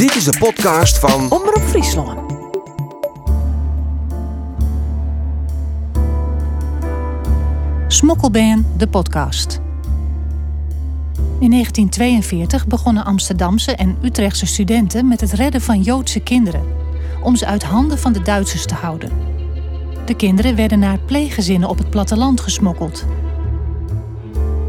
Dit 0.00 0.14
is 0.14 0.24
de 0.24 0.38
podcast 0.38 0.98
van 0.98 1.30
Omroep 1.30 1.62
Friesland. 1.62 2.32
Smokkelband, 7.88 8.66
de 8.76 8.88
podcast. 8.88 9.60
In 11.38 11.50
1942 11.50 12.66
begonnen 12.66 13.04
Amsterdamse 13.04 13.74
en 13.74 13.96
Utrechtse 14.02 14.46
studenten 14.46 15.08
met 15.08 15.20
het 15.20 15.32
redden 15.32 15.60
van 15.60 15.82
Joodse 15.82 16.20
kinderen, 16.20 16.64
om 17.22 17.36
ze 17.36 17.46
uit 17.46 17.62
handen 17.62 17.98
van 17.98 18.12
de 18.12 18.22
Duitsers 18.22 18.66
te 18.66 18.74
houden. 18.74 19.10
De 20.04 20.16
kinderen 20.16 20.56
werden 20.56 20.78
naar 20.78 20.98
pleeggezinnen 20.98 21.68
op 21.68 21.78
het 21.78 21.90
platteland 21.90 22.40
gesmokkeld. 22.40 23.04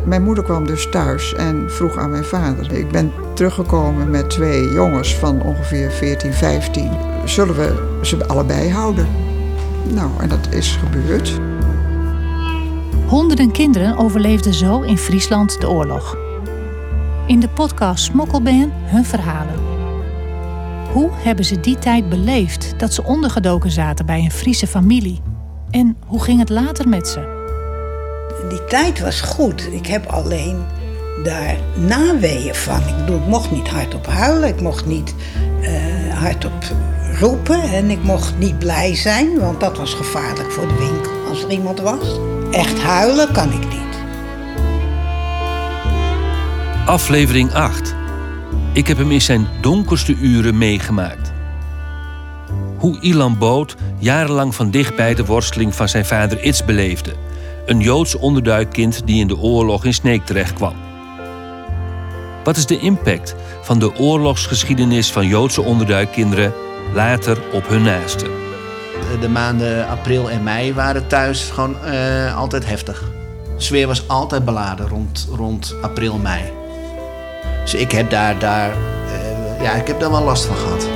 Mijn 0.06 0.24
moeder 0.24 0.44
kwam 0.44 0.68
dus 0.68 0.90
thuis 0.90 1.34
en 1.34 1.72
vroeg 1.72 1.98
aan 1.98 2.10
mijn 2.10 2.24
vader. 2.24 2.74
Ik 2.74 2.90
ben 2.90 3.12
teruggekomen 3.34 4.10
met 4.10 4.30
twee 4.30 4.72
jongens 4.72 5.16
van 5.16 5.42
ongeveer 5.42 5.92
14, 5.92 6.34
15. 6.34 6.92
Zullen 7.26 7.55
we 7.55 8.00
ze 8.02 8.28
allebei 8.28 8.70
houden? 8.70 9.08
Nou, 9.94 10.09
en 10.20 10.30
dat 10.30 10.48
is 10.50 10.80
gebeurd. 10.84 11.40
Honderden 13.08 13.52
kinderen 13.52 13.98
overleefden 13.98 14.54
zo 14.54 14.82
in 14.82 14.98
Friesland 14.98 15.62
de 15.62 15.70
oorlog. 15.70 16.18
In 17.28 17.40
de 17.40 17.50
podcast 17.50 18.04
Smokkelband 18.04 18.72
hun 18.84 19.06
verhalen. 19.06 19.56
Hoe 20.92 21.09
hebben 21.14 21.45
ze 21.45 21.59
die 21.59 21.80
tijd 21.80 22.09
beleefd 22.09 22.73
dat 22.80 22.94
ze 22.94 23.04
ondergedoken 23.04 23.72
zaten 23.72 24.06
bij 24.06 24.20
een 24.20 24.31
Friese 24.31 24.68
familie? 24.68 25.22
En 25.70 25.98
hoe 26.06 26.23
ging 26.23 26.40
het 26.40 26.50
later 26.50 26.90
met 26.90 27.08
ze? 27.08 27.41
Die 28.50 28.66
tijd 28.66 29.00
was 29.00 29.22
goed. 29.22 29.68
Ik 29.73 29.88
heb 29.88 30.05
alleen 30.05 30.66
daar 31.23 31.58
naweeën 31.76 32.55
van. 32.55 32.88
Ik 32.88 32.95
bedoel, 32.98 33.17
ik 33.17 33.27
mocht 33.27 33.52
niet 33.52 33.67
hardop 33.67 34.05
huilen. 34.05 34.50
Ik 34.50 34.62
mocht 34.62 34.86
niet 34.86 35.14
uh, 35.62 36.14
hardop 36.14 36.64
roepen. 37.20 37.62
En 37.62 37.90
ik 37.90 38.04
mocht 38.04 38.38
niet 38.38 38.59
blij 38.59 38.95
zijn, 38.95 39.39
want 39.39 39.59
dat 39.59 39.78
was 39.78 39.94
gevaarlijk 39.94 40.52
voor 40.52 40.67
de 40.67 40.78
winkel 40.78 41.12
als 41.30 41.44
er 41.44 41.52
iemand 41.52 41.80
was. 41.80 42.19
Echt 42.52 42.81
huilen 42.81 43.31
kan 43.31 43.52
ik 43.52 43.67
niet. 43.67 43.80
Aflevering 46.86 47.53
8. 47.53 47.95
Ik 48.73 48.88
heb 48.88 48.97
hem 48.97 49.12
in 49.12 49.22
zijn 49.22 49.47
donkerste 49.62 50.16
uren 50.16 50.58
meegemaakt. 50.58 51.31
Hoe 52.78 53.00
Ilan 53.00 53.38
Boot 53.38 53.75
jarenlang 53.97 54.56
van 54.56 54.72
dichtbij 54.72 55.16
de 55.16 55.25
worsteling 55.25 55.75
van 55.75 55.89
zijn 55.89 56.06
vader 56.06 56.44
Its 56.44 56.66
beleefde. 56.66 57.16
Een 57.72 57.80
Joods 57.80 58.16
onderduikkind 58.16 59.02
die 59.05 59.19
in 59.19 59.27
de 59.27 59.38
oorlog 59.38 59.86
in 59.86 59.94
Sneek 59.94 60.25
terechtkwam. 60.25 60.73
Wat 62.44 62.58
is 62.58 62.66
de 62.66 62.80
impact 62.80 63.36
van 63.61 63.80
de 63.80 63.97
oorlogsgeschiedenis 63.97 65.11
van 65.11 65.28
Joodse 65.28 65.61
onderduikkinderen 65.61 66.53
later 66.94 67.38
op 67.53 67.67
hun 67.67 67.81
naasten? 67.81 68.28
De 69.19 69.30
maanden 69.30 69.88
april 69.88 70.30
en 70.30 70.44
mei 70.44 70.73
waren 70.73 71.08
thuis 71.08 71.50
gewoon 71.50 71.75
uh, 71.86 72.38
altijd 72.38 72.66
heftig. 72.66 73.03
De 73.55 73.63
sfeer 73.63 73.88
was 73.88 74.08
altijd 74.08 74.45
beladen 74.45 74.88
rond, 74.88 75.28
rond 75.35 75.75
april, 75.81 76.17
mei. 76.17 76.41
Dus 77.61 77.73
ik 77.73 77.91
heb 77.91 78.09
daar, 78.09 78.39
daar, 78.39 78.69
uh, 78.69 79.63
ja, 79.63 79.73
ik 79.73 79.88
heb 79.88 80.00
daar 80.00 80.11
wel 80.11 80.23
last 80.23 80.45
van 80.45 80.56
gehad. 80.56 80.88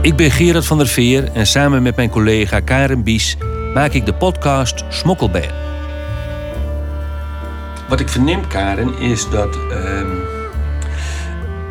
Ik 0.00 0.16
ben 0.16 0.30
Gerard 0.30 0.66
van 0.66 0.78
der 0.78 0.86
Veer 0.86 1.30
en 1.32 1.46
samen 1.46 1.82
met 1.82 1.96
mijn 1.96 2.10
collega 2.10 2.60
Karen 2.60 3.02
Bies 3.02 3.36
maak 3.74 3.92
ik 3.92 4.06
de 4.06 4.14
podcast 4.14 4.84
Smokkelband. 4.88 5.52
Wat 7.88 8.00
ik 8.00 8.08
verneem, 8.08 8.46
Karen, 8.46 8.98
is 8.98 9.30
dat 9.30 9.56
uh, 9.56 10.02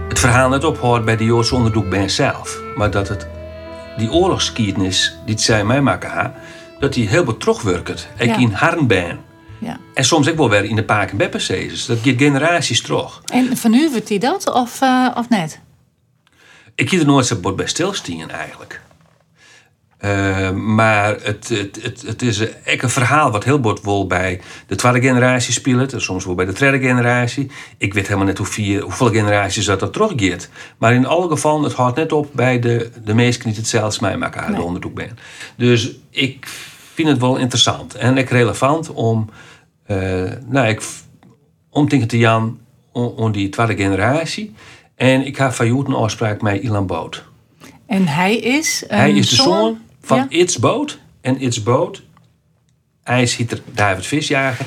het 0.07 0.19
verhaal 0.19 0.49
net 0.49 0.63
ophoudt 0.63 1.05
bij 1.05 1.17
de 1.17 1.23
Joodse 1.23 1.55
onderzoekband 1.55 2.11
zelf. 2.11 2.59
Maar 2.75 2.91
dat 2.91 3.07
het, 3.07 3.27
die 3.97 4.11
oorlogsgeschiedenis 4.11 5.17
die 5.25 5.39
zij 5.39 5.65
mij 5.65 5.81
maken, 5.81 6.33
dat 6.79 6.93
die 6.93 7.07
heel 7.07 7.23
betrokken 7.23 7.65
werkt. 7.65 8.07
Ik 8.17 8.25
ja. 8.25 8.37
in 8.37 8.51
Harnbaan. 8.51 9.19
Ja. 9.59 9.77
En 9.93 10.03
soms 10.03 10.29
ook 10.29 10.37
wel 10.37 10.49
weer 10.49 10.63
in 10.63 10.75
de 10.75 10.83
Paak- 10.83 11.11
en 11.11 11.17
Beppensezes. 11.17 11.85
Dat 11.85 11.97
gaat 12.03 12.17
generaties 12.17 12.81
terug. 12.81 13.21
En 13.25 13.57
vernuivert 13.57 14.09
hij 14.09 14.17
dat 14.17 14.53
of, 14.53 14.81
uh, 14.81 15.07
of 15.15 15.29
net? 15.29 15.59
Ik 16.75 16.89
hier 16.89 16.99
er 16.99 17.05
nooit 17.05 17.25
zo 17.25 17.53
bij 17.53 17.67
stilstaan 17.67 18.29
eigenlijk. 18.29 18.81
Uh, 20.05 20.51
maar 20.51 21.17
het, 21.21 21.49
het, 21.49 21.79
het, 21.81 22.01
het 22.01 22.21
is 22.21 22.39
echt 22.63 22.83
een 22.83 22.89
verhaal 22.89 23.31
wat 23.31 23.43
heel 23.43 23.59
bot 23.59 23.81
wel 23.81 24.07
bij 24.07 24.41
de 24.67 24.75
tweede 24.75 25.01
generatie 25.01 25.53
speelt. 25.53 25.93
En 25.93 26.01
soms 26.01 26.25
wel 26.25 26.35
bij 26.35 26.45
de 26.45 26.53
derde 26.53 26.79
generatie. 26.79 27.51
Ik 27.77 27.93
weet 27.93 28.07
helemaal 28.07 28.27
net 28.27 28.37
hoe 28.37 28.47
vier, 28.47 28.81
hoeveel 28.81 29.09
generaties 29.09 29.65
dat 29.65 29.79
dat 29.79 29.93
teruggeeft. 29.93 30.49
Maar 30.77 30.93
in 30.93 31.05
alle 31.05 31.27
gevallen, 31.27 31.63
het 31.63 31.73
houdt 31.73 31.95
net 31.95 32.11
op 32.11 32.29
bij 32.31 32.59
de, 32.59 32.89
de 33.03 33.13
meesten 33.13 33.47
niet 33.47 33.57
hetzelfde 33.57 34.01
mij 34.01 34.17
maken 34.17 34.45
nee. 34.47 34.55
de 34.55 34.65
onderzoek 34.65 34.93
ben. 34.93 35.17
Dus 35.55 35.91
ik 36.09 36.47
vind 36.93 37.07
het 37.07 37.19
wel 37.19 37.37
interessant 37.37 37.95
en 37.95 38.19
ook 38.19 38.29
relevant 38.29 38.91
om, 38.91 39.29
uh, 39.87 40.31
nou, 40.47 40.67
ik, 40.67 40.81
te 42.07 42.17
Jan 42.17 42.59
om, 42.91 43.31
die 43.31 43.49
tweede 43.49 43.75
generatie. 43.75 44.53
En 44.95 45.25
ik 45.25 45.37
heb 45.37 45.51
van 45.51 45.67
een 45.87 45.93
afspraak 45.93 46.41
met 46.41 46.61
Ilan 46.61 46.87
Boot. 46.87 47.23
En 47.85 48.07
hij 48.07 48.37
is? 48.37 48.83
Hij 48.87 49.11
is 49.11 49.29
de 49.29 49.35
zoon 49.35 49.77
van 50.03 50.17
ja. 50.17 50.25
It's 50.29 50.59
Boot. 50.59 50.99
En 51.21 51.41
It's 51.41 51.63
Boot, 51.63 52.01
hij 53.03 53.21
is 53.21 53.35
hier 53.35 53.61
David 53.73 54.05
Visjager. 54.05 54.65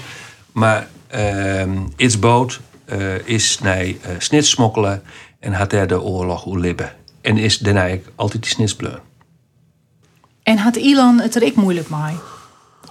Maar 0.52 0.88
uh, 1.14 1.62
It's 1.96 2.18
Boot 2.18 2.60
uh, 2.92 3.28
is 3.28 3.58
nee, 3.58 4.00
uh, 4.02 4.10
snitsmokkelen 4.18 5.02
en 5.40 5.52
had 5.52 5.70
hij 5.70 5.86
de 5.86 6.02
oorlog 6.02 6.46
oerlibben. 6.46 6.92
En 7.20 7.38
is 7.38 7.58
daarna 7.58 7.96
altijd 8.14 8.42
die 8.42 8.52
snitsbleur. 8.52 9.00
En 10.42 10.56
had 10.56 10.76
Ilan 10.76 11.20
het 11.20 11.34
er 11.34 11.42
ik 11.42 11.54
moeilijk 11.54 11.88
mee? 11.90 12.16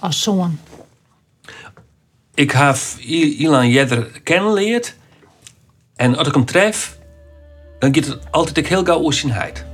Als 0.00 0.22
zoon? 0.22 0.58
Ik 2.34 2.50
heb 2.50 2.76
Ilan 3.38 3.68
jeder 3.68 4.20
kennenleerd. 4.22 4.96
En 5.94 6.16
als 6.16 6.28
ik 6.28 6.34
hem 6.34 6.44
tref, 6.44 6.98
dan 7.78 7.94
gaat 7.94 8.04
het 8.04 8.18
altijd 8.30 8.66
heel 8.66 8.84
gauw 8.84 9.00
oorzienheid. 9.00 9.64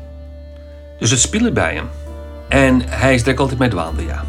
Dus 0.99 1.11
het 1.11 1.21
speelt 1.21 1.55
bij 1.55 1.75
hem. 1.75 1.89
En 2.53 2.83
hij 2.87 3.15
is 3.15 3.37
altijd 3.37 3.59
met 3.59 3.73
wandelen, 3.73 4.07
ja. 4.07 4.25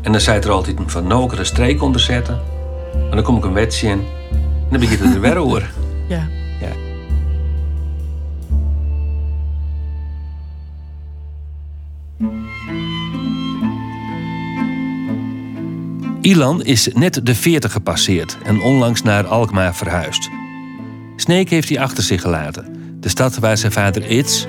En 0.00 0.12
dan 0.12 0.20
zei 0.20 0.40
er 0.40 0.50
altijd 0.50 0.76
van, 0.86 1.06
nou 1.06 1.24
ik 1.24 1.32
er 1.32 1.38
een 1.38 1.46
streek 1.46 1.82
onder 1.82 2.00
zetten. 2.00 2.40
En 2.92 3.10
dan 3.10 3.22
kom 3.22 3.36
ik 3.36 3.44
een 3.44 3.52
wetje 3.52 3.88
in. 3.88 3.98
En 4.30 4.66
dan 4.70 4.80
begint 4.80 5.00
het 5.00 5.14
er 5.14 5.20
weer 5.20 5.36
over. 5.36 5.70
Ja. 6.08 6.28
ja. 6.60 6.68
Ilan 16.20 16.64
is 16.64 16.88
net 16.94 17.26
de 17.26 17.34
40 17.34 17.72
gepasseerd 17.72 18.38
en 18.44 18.60
onlangs 18.60 19.02
naar 19.02 19.26
Alkmaar 19.26 19.74
verhuisd. 19.74 20.30
Sneek 21.16 21.50
heeft 21.50 21.68
hij 21.68 21.80
achter 21.80 22.02
zich 22.02 22.20
gelaten. 22.20 22.76
De 23.00 23.08
stad 23.08 23.38
waar 23.38 23.56
zijn 23.56 23.72
vader 23.72 24.10
Its, 24.10 24.46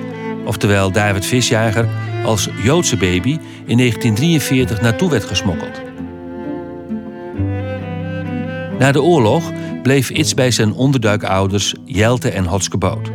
oftewel 0.47 0.91
David 0.91 1.25
Visjager, 1.25 1.87
als 2.25 2.49
Joodse 2.63 2.97
baby 2.97 3.39
in 3.65 3.77
1943 3.77 4.81
naartoe 4.81 5.09
werd 5.09 5.23
gesmokkeld. 5.23 5.81
Na 8.79 8.91
de 8.91 9.01
oorlog 9.01 9.51
bleef 9.83 10.09
Its 10.09 10.33
bij 10.33 10.51
zijn 10.51 10.73
onderduikouders 10.73 11.75
Jelte 11.85 12.29
en 12.29 12.45
Hotske 12.45 12.77
Boot. 12.77 13.11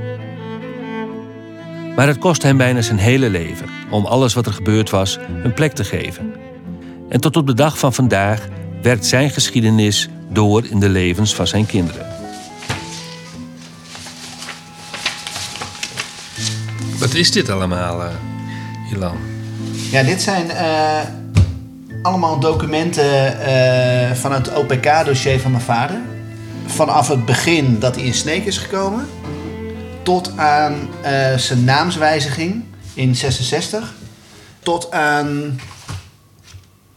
Maar 1.96 2.06
het 2.06 2.18
kost 2.18 2.42
hem 2.42 2.56
bijna 2.56 2.80
zijn 2.80 2.98
hele 2.98 3.30
leven 3.30 3.66
om 3.90 4.04
alles 4.04 4.34
wat 4.34 4.46
er 4.46 4.52
gebeurd 4.52 4.90
was 4.90 5.18
een 5.42 5.54
plek 5.54 5.72
te 5.72 5.84
geven. 5.84 6.32
En 7.08 7.20
tot 7.20 7.36
op 7.36 7.46
de 7.46 7.54
dag 7.54 7.78
van 7.78 7.92
vandaag 7.92 8.48
werkt 8.82 9.06
zijn 9.06 9.30
geschiedenis 9.30 10.08
door 10.30 10.64
in 10.66 10.80
de 10.80 10.88
levens 10.88 11.34
van 11.34 11.46
zijn 11.46 11.66
kinderen. 11.66 12.11
Wat 17.02 17.14
is 17.14 17.30
dit 17.30 17.48
allemaal, 17.48 18.00
uh, 18.00 18.10
Ilan? 18.92 19.16
Ja, 19.90 20.02
dit 20.02 20.22
zijn 20.22 20.46
uh, 20.46 20.98
allemaal 22.02 22.38
documenten 22.38 23.04
uh, 23.04 24.12
van 24.12 24.32
het 24.32 24.54
OPK-dossier 24.54 25.40
van 25.40 25.50
mijn 25.50 25.62
vader. 25.62 25.96
Vanaf 26.66 27.08
het 27.08 27.24
begin 27.24 27.78
dat 27.78 27.94
hij 27.94 28.04
in 28.04 28.14
Sneek 28.14 28.44
is 28.44 28.58
gekomen, 28.58 29.08
tot 30.02 30.32
aan 30.36 30.88
zijn 31.36 31.64
naamswijziging 31.64 32.64
in 32.94 33.16
66, 33.16 33.92
tot 34.62 34.90
aan 34.90 35.60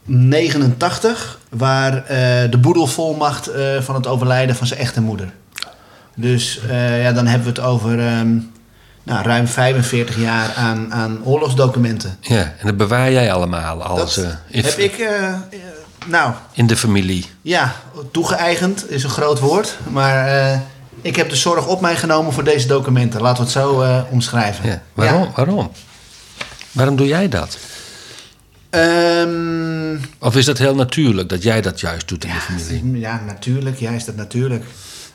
89, 0.04 1.40
waar 1.48 2.04
de 2.50 2.58
boedelvolmacht 2.60 3.50
van 3.80 3.94
het 3.94 4.06
overlijden 4.06 4.56
van 4.56 4.66
zijn 4.66 4.80
echte 4.80 5.00
moeder. 5.00 5.32
Dus 6.14 6.60
ja, 7.00 7.12
dan 7.12 7.26
hebben 7.26 7.54
we 7.54 7.60
het 7.60 7.70
over. 7.70 8.18
Um, 8.18 8.54
nou, 9.06 9.24
ruim 9.26 9.46
45 9.46 10.16
jaar 10.20 10.52
aan, 10.54 10.92
aan 10.92 11.24
oorlogsdocumenten. 11.24 12.16
Ja, 12.20 12.54
en 12.58 12.66
dat 12.66 12.76
bewaar 12.76 13.12
jij 13.12 13.32
allemaal 13.32 13.82
als... 13.82 14.14
Dat 14.14 14.24
uh, 14.24 14.64
heb 14.64 14.76
ik, 14.78 14.98
uh, 14.98 15.08
uh, 15.08 15.34
nou... 16.06 16.32
In 16.52 16.66
de 16.66 16.76
familie. 16.76 17.24
Ja, 17.42 17.74
toegeëigend 18.12 18.90
is 18.90 19.02
een 19.04 19.10
groot 19.10 19.38
woord. 19.38 19.76
Maar 19.90 20.28
Ik 21.02 21.16
heb 21.16 21.30
de 21.30 21.36
zorg 21.36 21.66
op 21.66 21.80
mij 21.80 21.96
genomen 21.96 22.32
voor 22.32 22.44
deze 22.44 22.66
documenten. 22.66 23.20
Laten 23.20 23.36
we 23.36 23.42
het 23.42 23.52
zo 23.52 23.80
eh, 23.82 24.02
omschrijven. 24.10 24.68
Ja. 24.68 24.82
Waarom? 24.94 25.30
Waarom? 25.34 25.70
Waarom 26.72 26.96
doe 26.96 27.06
jij 27.06 27.28
dat? 27.28 27.58
Ehm, 28.70 29.96
Of 30.18 30.36
is 30.36 30.44
dat 30.44 30.58
heel 30.58 30.74
natuurlijk 30.74 31.28
dat 31.28 31.42
jij 31.42 31.60
dat 31.60 31.80
juist 31.80 32.08
doet 32.08 32.24
in 32.24 32.30
de 32.30 32.40
familie? 32.40 33.00
ja, 33.00 33.20
natuurlijk. 33.26 33.78
Ja, 33.78 33.90
is 33.90 34.04
dat 34.04 34.16
natuurlijk. 34.16 34.64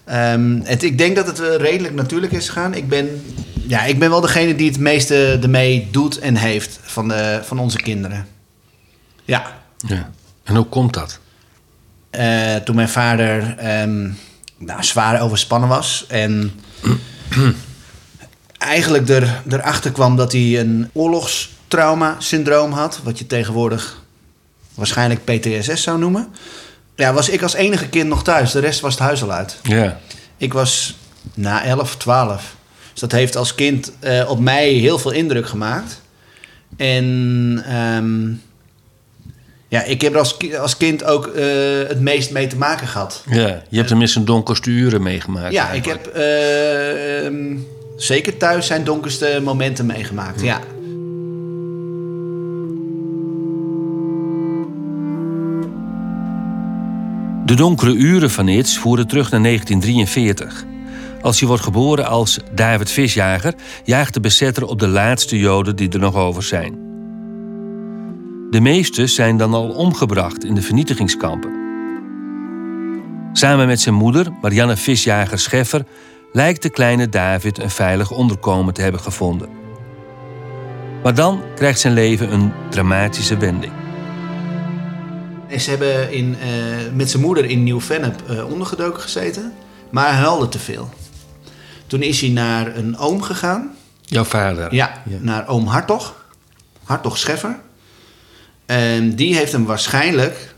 Ehm, 0.04 0.60
het, 0.64 0.84
ik 0.84 0.98
denk 0.98 1.16
dat 1.16 1.28
het 1.28 1.40
eh, 1.40 1.56
redelijk 1.56 1.94
natuurlijk 1.94 2.32
is 2.32 2.48
gegaan. 2.50 2.74
Ik 2.74 2.90
ben, 2.90 3.24
ja, 3.72 3.84
ik 3.84 4.00
ben 4.00 4.10
wel 4.10 4.22
degene 4.22 4.56
die 4.56 4.70
het 4.70 4.80
meeste 4.80 5.40
ermee 5.42 5.88
doet 5.92 6.20
en 6.20 6.36
heeft 6.36 6.80
van, 6.82 7.08
de, 7.08 7.40
van 7.44 7.60
onze 7.60 7.78
kinderen. 7.78 8.28
Ja. 9.26 9.52
Ja. 9.78 10.10
En 10.44 10.56
hoe 10.56 10.66
komt 10.66 10.94
dat? 10.94 11.20
Eh, 12.10 12.56
toen 12.56 12.76
mijn 12.76 12.90
vader 12.90 13.58
ehm, 13.58 14.10
nou, 14.58 14.84
zwaar 14.84 15.22
overspannen 15.22 15.70
was. 15.70 16.06
En 16.08 16.52
eigenlijk 18.58 19.10
er, 19.10 19.42
erachter 19.50 19.92
kwam 19.92 20.16
dat 20.16 20.32
hij 20.32 20.60
een 20.60 20.90
oorlogstrauma-syndroom 20.94 22.72
had. 22.72 23.00
Wat 23.04 23.20
je 23.20 23.28
tegenwoordig 23.28 24.04
waarschijnlijk 24.74 25.24
PTSS 25.24 25.84
zou 25.84 26.00
noemen. 26.00 26.28
Ja, 26.96 27.14
was 27.14 27.30
ik 27.30 27.42
als 27.42 27.54
enige 27.54 27.90
kind 27.90 28.10
nog 28.10 28.24
thuis. 28.24 28.52
De 28.52 28.60
rest 28.60 28.80
was 28.80 28.94
het 28.94 29.04
huis 29.04 29.24
al 29.24 29.32
uit. 29.32 29.60
Ja. 29.64 30.00
Ik 30.38 30.54
was 30.54 30.98
na 31.34 31.64
11, 31.64 31.98
12. 31.98 32.60
Dus 32.92 33.00
dat 33.02 33.12
heeft 33.12 33.36
als 33.36 33.56
kind 33.56 33.92
eh, 34.00 34.30
op 34.30 34.40
mij 34.40 34.70
heel 34.70 35.00
veel 35.00 35.12
indruk 35.12 35.48
gemaakt. 35.48 36.02
En 36.78 37.64
ehm, 37.68 38.30
ja, 39.68 39.84
ik 39.84 40.02
heb 40.02 40.14
er 40.14 40.20
als, 40.20 40.38
ki- 40.38 40.56
als 40.56 40.78
kind 40.78 41.04
ook 41.04 41.28
eh, 41.28 41.44
het 41.88 42.00
meest 42.02 42.32
mee 42.32 42.48
te 42.48 42.58
maken 42.58 42.88
gehad. 42.88 43.24
ja. 43.30 43.62
Je 43.70 43.76
hebt 43.76 43.88
tenminste 43.88 44.20
een 44.20 44.26
donkerste 44.26 44.70
uren 44.70 45.02
meegemaakt. 45.04 45.54
Ja, 45.54 45.72
ik 45.72 45.86
heb 45.86 46.06
eh, 46.08 47.26
ehm, 47.26 47.58
zeker 47.98 48.38
thuis 48.38 48.68
zijn 48.68 48.84
donkerste 48.84 49.40
momenten 49.44 49.86
meegemaakt. 49.86 50.42
Ja. 50.42 50.60
De 57.46 57.56
donkere 57.56 57.94
uren 57.94 58.30
van 58.32 58.48
Its 58.48 58.78
voeren 58.78 59.08
terug 59.08 59.32
naar 59.32 59.42
1943. 59.42 60.66
Als 61.22 61.40
hij 61.40 61.48
wordt 61.48 61.64
geboren 61.64 62.08
als 62.08 62.40
David 62.52 62.92
Visjager, 62.92 63.54
jaagt 63.84 64.14
de 64.14 64.20
bezetter 64.20 64.66
op 64.66 64.80
de 64.80 64.88
laatste 64.88 65.40
Joden 65.40 65.76
die 65.76 65.90
er 65.90 66.00
nog 66.00 66.16
over 66.16 66.44
zijn. 66.44 66.90
De 68.50 68.62
meeste 68.62 69.08
zijn 69.08 69.38
dan 69.38 69.54
al 69.54 69.70
omgebracht 69.70 70.44
in 70.44 70.56
de 70.56 70.62
vernietigingskampen. 70.62 71.60
Samen 73.34 73.68
met 73.68 73.82
zijn 73.82 73.96
moeder, 73.96 74.28
Marianne 74.42 74.78
Visjager 74.78 75.40
Scheffer, 75.40 75.86
lijkt 76.32 76.62
de 76.62 76.70
kleine 76.70 77.10
David 77.10 77.60
een 77.60 77.70
veilig 77.70 78.12
onderkomen 78.12 78.74
te 78.74 78.82
hebben 78.82 79.02
gevonden. 79.02 79.50
Maar 81.04 81.16
dan 81.16 81.42
krijgt 81.56 81.80
zijn 81.80 81.94
leven 81.94 82.34
een 82.34 82.52
dramatische 82.70 83.38
wending. 83.38 83.74
En 85.48 85.60
ze 85.60 85.70
hebben 85.70 86.12
in, 86.12 86.36
eh, 86.42 86.50
met 86.94 87.10
zijn 87.10 87.24
moeder 87.24 87.46
in 87.46 87.64
Nieuw-Vennep 87.64 88.30
eh, 88.30 88.52
ondergedoken 88.52 89.02
gezeten. 89.02 89.54
Maar 89.90 90.08
hij 90.08 90.16
huilde 90.16 90.50
te 90.50 90.60
veel. 90.60 90.90
Toen 91.92 92.02
is 92.02 92.22
hij 92.22 92.30
naar 92.30 92.76
een 92.76 92.98
oom 92.98 93.22
gegaan. 93.22 93.76
Jouw 94.02 94.24
vader? 94.24 94.74
Ja, 94.74 95.02
naar 95.20 95.48
oom 95.48 95.68
Hartog. 95.68 96.26
Hartog 96.84 97.18
Scheffer. 97.18 97.60
En 98.66 99.16
die 99.16 99.36
heeft 99.36 99.52
hem 99.52 99.66
waarschijnlijk 99.66 100.56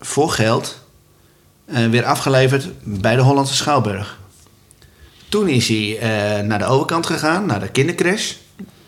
voor 0.00 0.30
geld 0.30 0.80
eh, 1.64 1.86
weer 1.86 2.04
afgeleverd 2.04 2.68
bij 2.82 3.16
de 3.16 3.22
Hollandse 3.22 3.54
Schouwburg. 3.54 4.18
Toen 5.28 5.48
is 5.48 5.68
hij 5.68 5.98
eh, 5.98 6.44
naar 6.46 6.58
de 6.58 6.64
overkant 6.64 7.06
gegaan, 7.06 7.46
naar 7.46 7.60
de 7.60 7.68
kindercrash. 7.68 8.32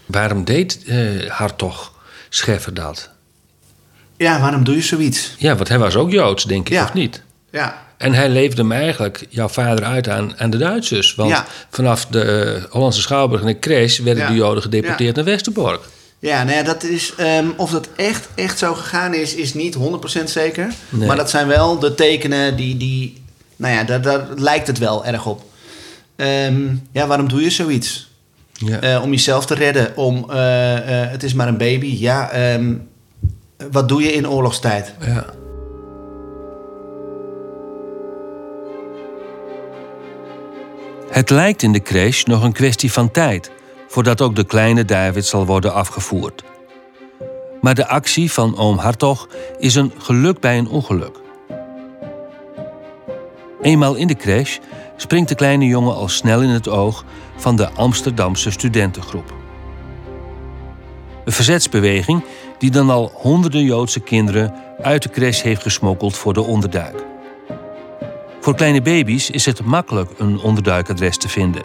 Waarom 0.06 0.44
deed 0.44 0.84
eh 0.84 1.30
Hartog 1.30 1.92
Scheffer 2.28 2.74
dat? 2.74 3.10
Ja, 4.16 4.40
waarom 4.40 4.64
doe 4.64 4.74
je 4.74 4.82
zoiets? 4.82 5.34
Ja, 5.38 5.56
want 5.56 5.68
hij 5.68 5.78
was 5.78 5.96
ook 5.96 6.10
Joods, 6.10 6.44
denk 6.44 6.66
ik, 6.66 6.72
Ja. 6.72 6.84
of 6.84 6.92
niet? 6.92 7.22
Ja, 7.50 7.85
En 7.96 8.12
hij 8.12 8.28
leefde 8.28 8.60
hem 8.62 8.72
eigenlijk, 8.72 9.26
jouw 9.28 9.48
vader, 9.48 9.84
uit 9.84 10.08
aan, 10.08 10.34
aan 10.38 10.50
de 10.50 10.56
Duitsers. 10.58 11.14
Want 11.14 11.30
Ja. 11.30 11.46
vanaf 11.70 12.06
de 12.06 12.20
eh, 12.22 12.64
Hollandse 12.72 13.00
Schouwburg 13.00 13.40
en 13.40 13.46
de 13.46 13.58
Crash 13.58 13.98
werden 13.98 14.22
Ja. 14.22 14.28
de 14.28 14.34
Joden 14.36 14.62
gedeporteerd 14.62 15.16
Ja. 15.16 15.22
naar 15.22 15.32
Westerbork. 15.32 15.80
Ja, 16.18 16.44
nou 16.44 16.56
ja, 16.56 16.62
dat 16.62 16.82
is, 16.82 17.12
ehm, 17.16 17.46
of 17.56 17.70
dat 17.70 17.88
echt, 17.96 18.28
echt 18.34 18.58
zo 18.58 18.74
gegaan 18.74 19.14
is, 19.14 19.34
is 19.34 19.54
niet 19.54 19.74
100% 19.74 20.30
zeker. 20.30 20.68
Nee. 20.88 21.06
Maar 21.06 21.16
dat 21.16 21.30
zijn 21.30 21.46
wel 21.46 21.78
de 21.78 21.94
tekenen 21.94 22.56
die, 22.56 22.76
die 22.76 23.22
nou 23.56 23.74
ja, 23.74 23.84
daar, 23.84 24.00
daar 24.02 24.26
lijkt 24.36 24.66
het 24.66 24.78
wel 24.78 25.04
erg 25.06 25.26
op. 25.26 25.42
Ehm, 26.16 26.62
ja, 26.92 27.06
waarom 27.06 27.28
doe 27.28 27.42
je 27.42 27.50
zoiets? 27.50 28.10
Ja. 28.52 28.80
Eh, 28.80 29.02
om 29.02 29.10
jezelf 29.10 29.46
te 29.46 29.54
redden, 29.54 29.96
om, 29.96 30.30
eh, 30.30 30.36
het 30.88 31.22
is 31.22 31.34
maar 31.34 31.48
een 31.48 31.56
baby. 31.58 31.96
Ja, 31.98 32.30
ehm, 32.30 32.72
wat 33.70 33.88
doe 33.88 34.02
je 34.02 34.12
in 34.12 34.28
oorlogstijd? 34.28 34.92
ja. 35.06 35.24
Het 41.16 41.30
lijkt 41.30 41.62
in 41.62 41.72
de 41.72 41.82
crash 41.82 42.22
nog 42.22 42.42
een 42.42 42.52
kwestie 42.52 42.92
van 42.92 43.10
tijd 43.10 43.50
voordat 43.88 44.20
ook 44.20 44.36
de 44.36 44.44
kleine 44.44 44.84
David 44.84 45.26
zal 45.26 45.46
worden 45.46 45.74
afgevoerd. 45.74 46.42
Maar 47.60 47.74
de 47.74 47.88
actie 47.88 48.32
van 48.32 48.56
oom 48.56 48.78
Hartog 48.78 49.28
is 49.58 49.74
een 49.74 49.92
geluk 49.98 50.40
bij 50.40 50.58
een 50.58 50.68
ongeluk. 50.68 51.20
Eenmaal 53.62 53.94
in 53.94 54.06
de 54.06 54.14
crash 54.14 54.58
springt 54.96 55.28
de 55.28 55.34
kleine 55.34 55.66
jongen 55.66 55.94
al 55.94 56.08
snel 56.08 56.42
in 56.42 56.48
het 56.48 56.68
oog 56.68 57.04
van 57.36 57.56
de 57.56 57.70
Amsterdamse 57.70 58.50
studentengroep. 58.50 59.34
Een 61.24 61.32
verzetsbeweging 61.32 62.24
die 62.58 62.70
dan 62.70 62.90
al 62.90 63.10
honderden 63.14 63.64
Joodse 63.64 64.00
kinderen 64.00 64.54
uit 64.82 65.02
de 65.02 65.10
crash 65.10 65.42
heeft 65.42 65.62
gesmokkeld 65.62 66.16
voor 66.16 66.32
de 66.32 66.42
onderduik. 66.42 67.15
Voor 68.46 68.54
kleine 68.54 68.82
baby's 68.82 69.30
is 69.30 69.46
het 69.46 69.64
makkelijk 69.64 70.18
een 70.18 70.38
onderduikadres 70.38 71.16
te 71.16 71.28
vinden. 71.28 71.62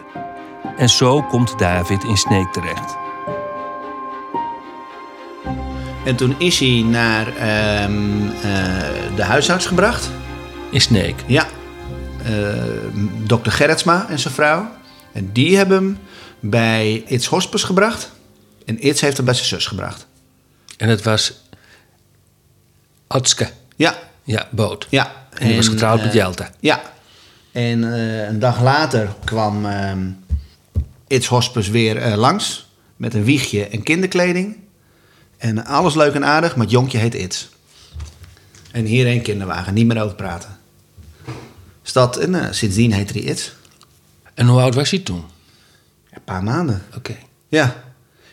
En 0.76 0.88
zo 0.88 1.22
komt 1.22 1.58
David 1.58 2.04
in 2.04 2.16
Sneek 2.16 2.52
terecht. 2.52 2.96
En 6.04 6.16
toen 6.16 6.40
is 6.40 6.58
hij 6.58 6.82
naar 6.82 7.26
ehm, 7.36 8.28
eh, 8.30 9.16
de 9.16 9.22
huisarts 9.22 9.66
gebracht. 9.66 10.10
In 10.70 10.80
Sneek. 10.80 11.14
Ja, 11.26 11.46
eh, 12.24 12.64
dokter 13.24 13.52
Gerritsma 13.52 14.08
en 14.08 14.18
zijn 14.18 14.34
vrouw. 14.34 14.70
En 15.12 15.32
die 15.32 15.56
hebben 15.56 15.76
hem 15.76 15.98
bij 16.40 17.02
Its 17.06 17.26
Hospice 17.26 17.66
gebracht. 17.66 18.12
En 18.66 18.86
Its 18.86 19.00
heeft 19.00 19.16
hem 19.16 19.26
bij 19.26 19.34
zijn 19.34 19.46
zus 19.46 19.66
gebracht. 19.66 20.06
En 20.76 20.88
het 20.88 21.02
was 21.02 21.32
Otske. 23.08 23.50
Ja, 23.76 23.98
Ja, 24.24 24.48
boot. 24.50 24.86
ja. 24.90 25.21
En 25.42 25.48
die 25.48 25.56
was 25.56 25.68
getrouwd 25.68 25.98
eh, 25.98 26.04
met 26.04 26.14
Jelta. 26.14 26.50
Ja. 26.60 26.82
En 27.52 27.94
eh, 27.94 28.26
een 28.28 28.38
dag 28.38 28.62
later 28.62 29.14
kwam 29.24 29.66
ehm 29.66 30.08
Its 31.12 31.26
Hospice 31.26 31.70
weer 31.70 31.96
eh, 31.96 32.16
langs. 32.16 32.70
Met 32.96 33.14
een 33.14 33.24
wiegje 33.24 33.66
en 33.66 33.82
kinderkleding. 33.82 34.56
En 35.38 35.64
alles 35.64 35.94
leuk 35.94 36.14
en 36.14 36.24
aardig, 36.24 36.56
maar 36.56 36.64
het 36.64 36.74
jonkje 36.74 36.98
heet 36.98 37.14
Its. 37.14 37.48
En 38.70 38.84
hierheen 38.84 39.22
kinderwagen, 39.22 39.74
niet 39.74 39.86
meer 39.86 40.02
over 40.02 40.16
praten. 40.16 40.58
Dat, 41.92 42.16
en 42.16 42.34
eh, 42.34 42.52
sindsdien 42.52 42.92
heet 42.92 43.12
hij 43.12 43.22
Its. 43.22 43.54
En 44.34 44.46
hoe 44.46 44.60
oud 44.60 44.74
was 44.74 44.90
hij 44.90 44.98
toen? 44.98 45.24
Een 46.10 46.24
paar 46.24 46.42
maanden. 46.42 46.82
Oké. 46.96 47.16
Ja. 47.48 47.82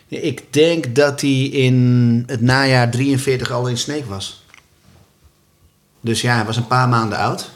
Ja, 0.06 0.18
Ik 0.18 0.52
denk 0.52 0.94
dat 0.94 1.20
hij 1.20 1.42
in 1.42 2.22
het 2.26 2.40
najaar 2.40 2.90
43 2.90 3.50
al 3.50 3.66
in 3.66 3.78
Sneek 3.78 4.06
was. 4.06 4.44
Dus 6.00 6.20
ja, 6.20 6.34
hij 6.34 6.44
was 6.44 6.56
een 6.56 6.66
paar 6.66 6.88
maanden 6.88 7.18
oud. 7.18 7.50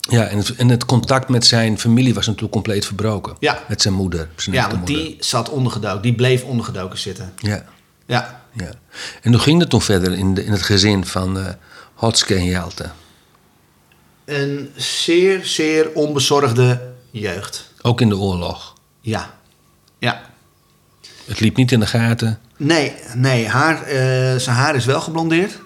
Ja, 0.00 0.24
en 0.26 0.36
het, 0.38 0.54
en 0.56 0.68
het 0.68 0.84
contact 0.84 1.28
met 1.28 1.46
zijn 1.46 1.78
familie 1.78 2.14
was 2.14 2.26
natuurlijk 2.26 2.52
compleet 2.52 2.86
verbroken. 2.86 3.36
Ja. 3.38 3.58
Met 3.68 3.82
zijn 3.82 3.94
moeder. 3.94 4.28
Zijn 4.36 4.54
Ja, 4.56 4.66
want 4.66 4.76
moeder. 4.78 4.94
die 4.96 5.16
zat 5.20 5.48
ondergedoken. 5.48 6.02
Die 6.02 6.14
bleef 6.14 6.44
ondergedoken 6.44 6.98
zitten. 6.98 7.32
Ja, 7.36 7.64
Ja. 8.06 8.42
ja. 8.52 8.70
En 9.22 9.32
hoe 9.32 9.40
ging 9.40 9.60
het 9.60 9.70
toen 9.70 9.82
verder 9.82 10.12
in, 10.12 10.34
de, 10.34 10.44
in 10.44 10.52
het 10.52 10.62
gezin 10.62 11.06
van 11.06 11.38
eh 11.38 11.46
Hotske 11.94 12.34
en 12.34 12.44
Jelta? 12.44 12.94
Een 14.24 14.70
zeer, 14.76 15.44
zeer 15.44 15.90
onbezorgde 15.94 16.92
jeugd. 17.10 17.72
Ook 17.82 18.00
in 18.00 18.08
de 18.08 18.16
oorlog. 18.16 18.74
Ja. 19.00 19.34
Ja. 19.98 20.20
Het 21.24 21.40
liep 21.40 21.56
niet 21.56 21.72
in 21.72 21.80
de 21.80 21.86
gaten. 21.86 22.38
Nee, 22.56 22.94
nee 23.14 23.48
haar, 23.48 23.82
eh, 23.82 24.36
zijn 24.36 24.56
haar 24.56 24.74
is 24.74 24.84
wel 24.84 25.00
geblondeerd. 25.00 25.58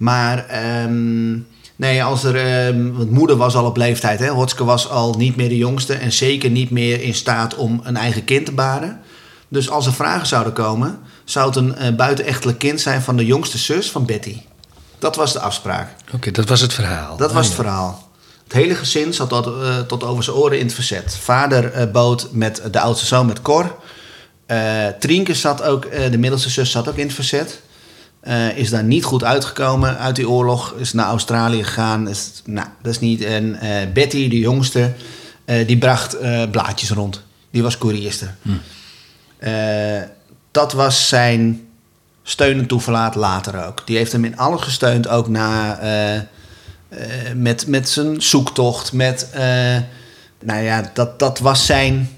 Maar 0.00 0.46
ehm, 0.46 1.32
nee, 1.76 2.04
als 2.04 2.24
er. 2.24 2.36
ehm, 2.36 2.92
want 2.92 3.10
moeder 3.10 3.36
was 3.36 3.54
al 3.54 3.64
op 3.64 3.76
leeftijd. 3.76 4.18
Hè? 4.18 4.28
Hotske 4.28 4.64
was 4.64 4.88
al 4.88 5.14
niet 5.14 5.36
meer 5.36 5.48
de 5.48 5.56
jongste. 5.56 5.94
En 5.94 6.12
zeker 6.12 6.50
niet 6.50 6.70
meer 6.70 7.02
in 7.02 7.14
staat 7.14 7.54
om 7.54 7.80
een 7.82 7.96
eigen 7.96 8.24
kind 8.24 8.46
te 8.46 8.52
baren. 8.52 9.00
Dus 9.48 9.70
als 9.70 9.86
er 9.86 9.92
vragen 9.92 10.26
zouden 10.26 10.52
komen. 10.52 10.98
zou 11.24 11.46
het 11.46 11.56
een 11.56 11.76
eh, 11.76 11.94
buitenechtelijk 11.94 12.58
kind 12.58 12.80
zijn 12.80 13.02
van 13.02 13.16
de 13.16 13.26
jongste 13.26 13.58
zus 13.58 13.90
van 13.90 14.06
Betty. 14.06 14.36
Dat 14.98 15.16
was 15.16 15.32
de 15.32 15.40
afspraak. 15.40 15.88
Oké, 16.14 16.30
dat 16.30 16.48
was 16.48 16.60
het 16.60 16.72
verhaal. 16.72 17.16
Dat 17.16 17.32
was 17.32 17.46
het 17.46 17.54
verhaal. 17.54 18.10
Het 18.44 18.52
hele 18.52 18.74
gezin 18.74 19.14
zat 19.14 19.28
tot, 19.28 19.46
eh, 19.46 19.78
tot 19.78 20.04
over 20.04 20.24
zijn 20.24 20.36
oren 20.36 20.58
in 20.58 20.64
het 20.64 20.74
verzet. 20.74 21.16
Vader 21.20 21.72
eh, 21.72 21.90
bood 21.90 22.28
met 22.32 22.62
de 22.70 22.80
oudste 22.80 23.06
zoon 23.06 23.26
met 23.26 23.42
Cor. 23.42 23.76
Trienke 24.98 25.34
zat 25.34 25.62
ook, 25.62 25.90
de 25.90 26.18
middelste 26.18 26.50
zus 26.50 26.70
zat 26.70 26.88
ook 26.88 26.96
in 26.96 27.06
het 27.06 27.14
verzet. 27.14 27.60
Eh, 28.20 28.56
is 28.56 28.70
daar 28.70 28.84
niet 28.84 29.04
goed 29.04 29.24
uitgekomen 29.24 29.98
uit 29.98 30.16
die 30.16 30.28
oorlog. 30.28 30.74
Is 30.78 30.92
naar 30.92 31.06
Australië 31.06 31.64
gegaan. 31.64 32.08
Is, 32.08 32.42
nou, 32.44 32.66
dat 32.82 32.92
is 32.92 33.00
niet. 33.00 33.22
En 33.22 33.60
eh, 33.60 33.92
Betty, 33.92 34.28
de 34.28 34.38
jongste, 34.38 34.92
eh, 35.44 35.66
die 35.66 35.78
bracht 35.78 36.16
blaadjes 36.50 36.90
rond. 36.90 37.22
Die 37.50 37.62
was 37.62 37.78
koerierster. 37.78 38.34
Eh, 39.38 40.02
dat 40.50 40.72
was 40.72 41.08
zijn 41.08 41.68
steun 42.22 42.58
en 42.58 42.66
toeverlaat 42.66 43.14
later 43.14 43.66
ook. 43.66 43.86
Die 43.86 43.96
heeft 43.96 44.12
hem 44.12 44.24
in 44.24 44.36
alles 44.36 44.60
gesteund, 44.60 45.08
ook 45.08 45.28
na, 45.28 45.78
met, 47.34 47.66
met 47.66 47.88
zijn 47.88 48.22
zoektocht. 48.22 48.92
Met, 48.92 49.28
nou 50.42 50.62
ja, 50.62 50.90
dat, 50.94 51.18
dat 51.18 51.38
was 51.38 51.66
zijn, 51.66 52.10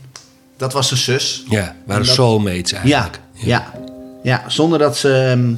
dat 0.56 0.72
was 0.72 0.88
zijn 0.88 1.00
zus. 1.00 1.44
Ja, 1.48 1.76
waren 1.86 2.06
soulmates 2.06 2.70
Ja, 2.70 2.78
eigenlijk. 2.78 3.20
ja, 3.32 3.72
ja. 4.22 4.44
zonder 4.46 4.78
dat 4.78 4.96
ze 4.96 5.14
ehm, 5.14 5.54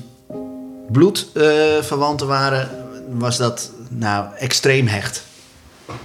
bloedverwanten 0.92 2.26
waren, 2.26 2.68
was 3.10 3.36
dat 3.36 3.70
nou 3.88 4.26
extreem 4.38 4.86
hecht. 4.86 5.24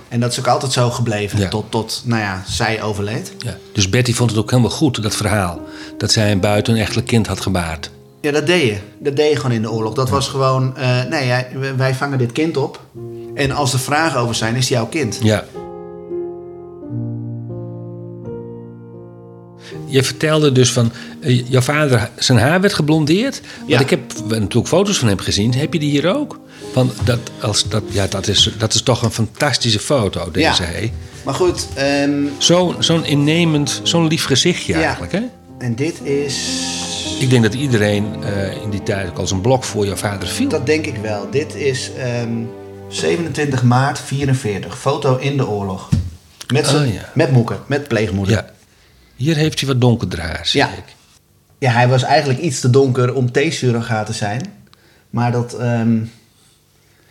En 0.08 0.20
dat 0.20 0.32
is 0.32 0.40
ook 0.40 0.48
altijd 0.48 0.72
zo 0.72 0.90
gebleven, 0.90 1.40
Ja. 1.40 1.48
tot, 1.48 1.66
tot 1.72 2.02
nou 2.06 2.22
ja, 2.22 2.44
zij 2.48 2.82
overleed. 2.82 3.34
Ja. 3.38 3.58
Dus 3.74 3.90
Betty 3.90 4.14
vond 4.14 4.30
het 4.30 4.40
ook 4.40 4.50
helemaal 4.50 4.72
goed, 4.72 5.04
dat 5.04 5.16
verhaal. 5.16 5.62
Dat 5.98 6.12
zij 6.12 6.32
een 6.32 6.40
buitenechtelijk 6.40 7.08
kind 7.08 7.28
had 7.28 7.42
gebaard. 7.42 7.90
Ja, 8.22 8.32
dat 8.32 8.46
deed 8.48 8.62
je. 8.62 8.78
Dat 9.00 9.16
deed 9.16 9.30
je 9.30 9.36
gewoon 9.36 9.52
in 9.52 9.62
de 9.62 9.72
oorlog. 9.72 9.94
Dat 9.94 10.10
was 10.10 10.28
gewoon, 10.28 10.78
eh, 10.78 11.04
nee, 11.10 11.46
wij 11.78 11.96
vangen 11.96 12.18
dit 12.18 12.32
kind 12.32 12.58
op. 12.58 12.80
En 13.36 13.52
als 13.52 13.74
er 13.74 13.80
vragen 13.80 14.20
over 14.20 14.36
zijn, 14.36 14.54
is 14.56 14.60
het 14.60 14.70
jouw 14.70 14.86
kind. 14.88 15.18
Ja. 15.22 15.44
Je 19.86 20.04
vertelde 20.04 20.52
dus 20.52 20.72
van, 20.72 20.92
eh, 21.22 21.50
jouw 21.50 21.62
vader, 21.62 22.10
zijn 22.16 22.38
haar 22.38 22.62
werd 22.62 22.74
geblondeerd. 22.74 23.42
Want 23.58 23.70
Ja. 23.70 23.80
ik 23.80 23.90
heb 23.90 24.09
natuurlijk 24.30 24.68
foto's 24.68 24.98
van 25.00 25.08
hem 25.08 25.18
gezien. 25.20 25.54
Heb 25.54 25.74
je 25.74 25.80
die 25.80 25.90
hier 25.90 26.16
ook? 26.16 26.40
Van 26.74 26.92
dat, 27.04 27.20
als, 27.42 27.68
dat, 27.70 27.84
ja, 27.90 28.08
dat, 28.08 28.28
is, 28.28 28.52
dat 28.58 28.74
is 28.74 28.82
toch 28.82 29.02
een 29.02 29.12
fantastische 29.12 29.80
foto, 29.80 30.32
deze 30.32 30.64
Ja. 30.64 30.68
hé. 30.70 30.92
Maar 31.26 31.34
goed, 31.34 31.68
ehm, 31.76 32.24
Zo, 32.38 32.76
zo'n 32.80 33.06
innemend, 33.06 33.80
zo'n 33.84 34.08
lief 34.08 34.26
gezichtje 34.26 34.74
Ja. 34.74 34.82
eigenlijk, 34.82 35.12
hè? 35.12 35.22
en 35.58 35.76
dit 35.76 36.02
is... 36.04 36.38
Ik 37.20 37.30
denk 37.30 37.44
dat 37.44 37.54
iedereen 37.54 38.24
eh, 38.24 38.62
in 38.62 38.70
die 38.70 38.84
tijd 38.84 39.10
ook 39.10 39.18
als 39.18 39.32
een 39.32 39.42
blok 39.42 39.64
voor 39.64 39.86
jouw 39.86 39.96
vader 39.96 40.28
viel. 40.28 40.50
Dat 40.50 40.66
denk 40.66 40.86
ik 40.86 40.96
wel. 41.02 41.28
Dit 41.32 41.56
is 41.56 41.92
ehm, 41.98 42.30
27 42.88 43.64
maart 43.64 44.00
44. 44.00 44.80
Foto 44.80 45.18
in 45.18 45.38
de 45.38 45.48
oorlog. 45.48 45.90
Met, 46.54 46.68
zijn, 46.68 46.88
Oh, 46.88 46.94
ja. 46.94 47.10
met 47.14 47.32
moeder, 47.32 47.60
met 47.68 47.88
pleegmoeder. 47.88 48.36
Ja. 48.36 48.50
Hier 49.16 49.36
heeft 49.36 49.60
hij 49.60 49.70
wat 49.70 49.82
donkerder 49.82 50.22
haar, 50.22 50.46
zie 50.48 50.60
Ja. 50.60 50.68
ik. 50.68 50.96
Ja, 51.60 51.72
hij 51.72 51.88
was 51.88 52.04
eigenlijk 52.04 52.40
iets 52.40 52.60
te 52.60 52.70
donker 52.70 53.14
om 53.14 53.32
theesurrogaat 53.32 54.06
te 54.06 54.14
zijn. 54.14 54.54
Maar 55.10 55.32
dat... 55.32 55.54
ehm, 55.54 55.98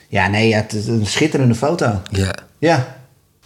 ja, 0.08 0.28
nee, 0.28 0.48
ja, 0.48 0.56
het 0.56 0.72
is 0.72 0.86
een 0.86 1.06
schitterende 1.06 1.54
foto. 1.54 2.02
Ja. 2.10 2.34
Ja. 2.58 2.96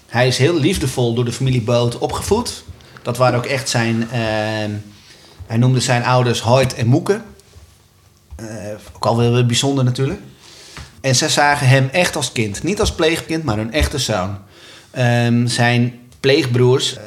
Hij 0.09 0.27
is 0.27 0.39
heel 0.39 0.59
liefdevol 0.59 1.15
door 1.15 1.25
de 1.25 1.33
familie 1.33 1.63
Boot 1.63 1.99
opgevoed. 1.99 2.65
Dat 3.03 3.17
waren 3.17 3.39
ook 3.39 3.47
echt 3.47 3.69
zijn... 3.69 4.11
ehm, 4.11 4.71
hij 5.47 5.57
noemde 5.57 5.81
zijn 5.81 6.05
ouders 6.05 6.41
Hoyt 6.41 6.75
en 6.75 6.87
Moeke. 6.87 7.21
Eh, 8.37 8.47
ook 8.95 9.07
al 9.07 9.17
wel 9.17 9.33
weer 9.33 9.47
bijzonder 9.47 9.85
natuurlijk. 9.85 10.21
En 11.01 11.15
zij 11.15 11.29
zagen 11.29 11.69
hem 11.69 11.89
echt 11.93 12.17
als 12.17 12.33
kind. 12.33 12.63
Niet 12.63 12.81
als 12.81 12.93
pleegkind, 12.93 13.45
maar 13.45 13.59
een 13.59 13.73
echte 13.73 13.99
zoon. 13.99 14.39
Ehm, 14.91 15.47
zijn 15.47 16.01
pleegbroers 16.21 16.97
eh, 16.97 17.03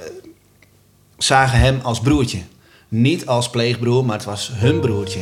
zagen 1.17 1.59
hem 1.59 1.79
als 1.83 1.99
broertje. 1.99 2.39
Niet 2.87 3.25
als 3.25 3.49
pleegbroer, 3.49 4.05
maar 4.05 4.15
het 4.15 4.25
was 4.25 4.51
hun 4.53 4.79
broertje. 4.79 5.19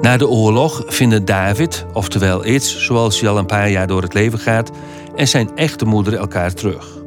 Na 0.00 0.16
de 0.16 0.28
oorlog 0.28 0.82
vinden 0.86 1.24
David, 1.24 1.86
oftewel 1.92 2.44
Itz, 2.44 2.76
zoals 2.78 3.20
hij 3.20 3.30
al 3.30 3.38
een 3.38 3.46
paar 3.46 3.70
jaar 3.70 3.86
door 3.86 4.02
het 4.02 4.14
leven 4.14 4.38
gaat, 4.38 4.70
en 5.14 5.28
zijn 5.28 5.56
echte 5.56 5.84
moeder 5.84 6.14
elkaar 6.14 6.52
terug. 6.52 7.02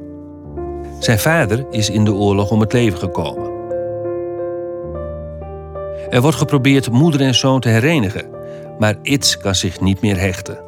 Zijn 1.00 1.20
vader 1.20 1.66
is 1.72 1.90
in 1.90 2.06
de 2.06 2.14
oorlog 2.14 2.52
om 2.52 2.60
het 2.60 2.74
leven 2.74 3.00
gekomen. 3.00 3.52
Er 6.10 6.22
wordt 6.22 6.38
geprobeerd 6.38 6.92
moeder 6.92 7.22
en 7.22 7.36
zoon 7.36 7.60
te 7.60 7.70
herenigen, 7.70 8.26
maar 8.80 8.96
Itz 9.02 9.38
kan 9.38 9.56
zich 9.56 9.82
niet 9.82 10.02
meer 10.02 10.20
hechten. 10.20 10.66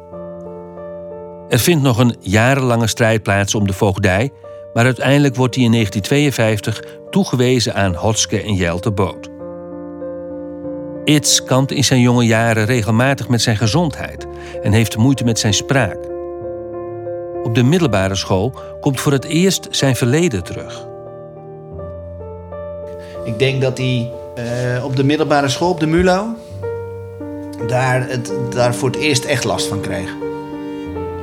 Er 1.48 1.58
vindt 1.58 1.82
nog 1.82 1.98
een 1.98 2.16
jarenlange 2.20 2.86
strijd 2.86 3.22
plaats 3.22 3.54
om 3.54 3.66
de 3.66 3.72
voogdij, 3.72 4.32
maar 4.72 4.84
uiteindelijk 4.84 5.36
wordt 5.36 5.54
hij 5.54 5.64
in 5.64 5.72
1952 5.72 6.98
toegewezen 7.10 7.74
aan 7.74 7.94
Hotske 7.94 8.42
en 8.42 8.54
Jelte 8.54 8.90
Boot. 8.90 9.28
Itz 11.04 11.40
kampt 11.40 11.72
in 11.72 11.84
zijn 11.84 12.00
jonge 12.00 12.24
jaren 12.24 12.64
regelmatig 12.64 13.28
met 13.28 13.42
zijn 13.42 13.56
gezondheid 13.56 14.26
en 14.62 14.72
heeft 14.72 14.96
moeite 14.96 15.24
met 15.24 15.38
zijn 15.38 15.54
spraak. 15.54 15.98
Op 17.42 17.54
de 17.54 17.62
middelbare 17.62 18.14
school 18.14 18.54
komt 18.80 19.00
voor 19.00 19.12
het 19.12 19.24
eerst 19.24 19.68
zijn 19.70 19.96
verleden 19.96 20.42
terug. 20.42 20.86
Ik 23.24 23.38
denk 23.38 23.60
dat 23.60 23.78
hij 23.78 24.10
eh, 24.34 24.84
op 24.84 24.96
de 24.96 25.04
middelbare 25.04 25.48
school, 25.48 25.70
op 25.70 25.80
de 25.80 25.86
MULO, 25.86 26.36
daar, 27.66 28.08
het, 28.08 28.32
daar 28.50 28.74
voor 28.74 28.90
het 28.90 28.98
eerst 28.98 29.24
echt 29.24 29.44
last 29.44 29.66
van 29.66 29.80
kreeg. 29.80 30.10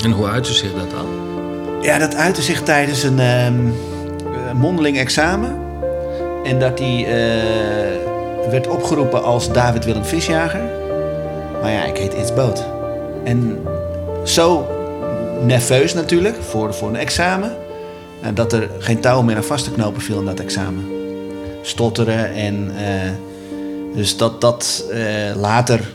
En 0.04 0.12
hoe 0.12 0.27
uitte 0.27 0.54
zich 0.54 0.74
dat 0.74 0.92
dan? 0.92 1.26
Ja, 1.81 1.98
dat 1.98 2.15
uitte 2.15 2.41
zich 2.41 2.62
tijdens 2.63 3.03
een 3.03 3.19
ehm, 3.19 3.67
eh, 3.67 4.53
mondeling 4.53 4.98
examen. 4.98 5.60
En 6.43 6.60
dat 6.60 6.79
hij 6.79 7.05
eh, 7.05 8.50
werd 8.50 8.67
opgeroepen 8.67 9.24
als 9.24 9.51
David 9.51 9.86
Willem 9.86 10.05
Visjager. 10.05 10.62
Maar 11.62 11.72
ja, 11.72 11.84
ik 11.84 11.98
heet 11.98 12.13
It's 12.13 12.34
Boot. 12.34 12.65
En 13.24 13.60
zo 14.24 14.67
nerveus 15.46 15.93
natuurlijk 15.93 16.36
voor, 16.41 16.74
voor 16.74 16.89
een 16.89 16.96
examen. 16.96 17.55
eh, 18.22 18.29
dat 18.34 18.53
er 18.53 18.69
geen 18.79 19.00
touw 19.00 19.22
meer 19.22 19.36
aan 19.36 19.43
vast 19.43 19.63
te 19.63 19.72
knopen 19.72 20.01
viel 20.01 20.19
in 20.19 20.25
dat 20.25 20.39
examen. 20.39 20.86
Stotteren 21.62 22.34
en... 22.34 22.72
dus 23.96 24.17
dat, 24.17 24.41
dat 24.41 24.86
later 25.36 25.93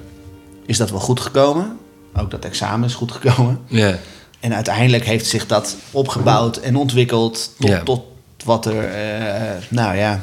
is 0.66 0.76
dat 0.76 0.90
wel 0.90 1.00
goed 1.00 1.20
gekomen. 1.20 1.78
Ook 2.16 2.30
dat 2.30 2.44
examen 2.44 2.88
is 2.88 2.94
goed 2.94 3.12
gekomen. 3.12 3.58
Ja. 3.66 3.96
En 4.42 4.54
uiteindelijk 4.54 5.04
heeft 5.04 5.26
zich 5.26 5.46
dat 5.46 5.76
opgebouwd 5.90 6.56
en 6.56 6.76
ontwikkeld 6.76 7.50
tot, 7.58 7.68
Ja. 7.68 7.82
tot 7.82 8.04
wat 8.44 8.66
er, 8.66 8.84
eh, 8.84 9.52
nou 9.68 9.96
ja, 9.96 10.20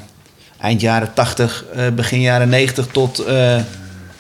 eind 0.58 0.82
jaren 0.82 1.14
80, 1.14 1.66
eh, 1.74 1.90
begin 1.90 2.22
jaren 2.22 2.50
90 2.50 2.88
tot 2.88 3.20
eh, 3.20 3.62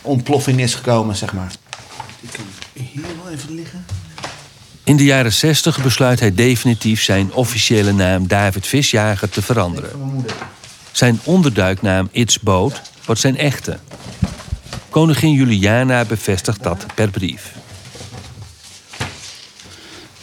ontploffing 0.01 0.59
is 0.61 0.75
gekomen, 0.75 1.15
zeg 1.15 1.33
maar. 1.33 1.51
Ik 2.21 2.29
kan 2.31 2.43
hier 2.73 3.01
wel 3.23 3.33
even 3.33 3.55
liggen. 3.55 3.85
In 4.83 4.97
de 4.97 5.03
jaren 5.03 5.33
60 5.33 5.81
besluit 5.83 6.19
hij 6.19 6.35
definitief 6.35 7.03
zijn 7.03 7.33
officiële 7.33 7.91
naam 7.91 8.27
David 8.27 8.67
Visjager 8.67 9.29
te 9.29 9.41
veranderen. 9.41 9.89
Zijn 10.91 11.19
onderduiknaam 11.23 12.09
Itz 12.11 12.37
Boot 12.41 12.81
wordt 13.05 13.21
zijn 13.21 13.37
echte. 13.37 13.77
Koningin 14.89 15.33
Juliana 15.33 16.05
bevestigt 16.05 16.63
dat 16.63 16.85
per 16.95 17.09
brief. 17.09 17.51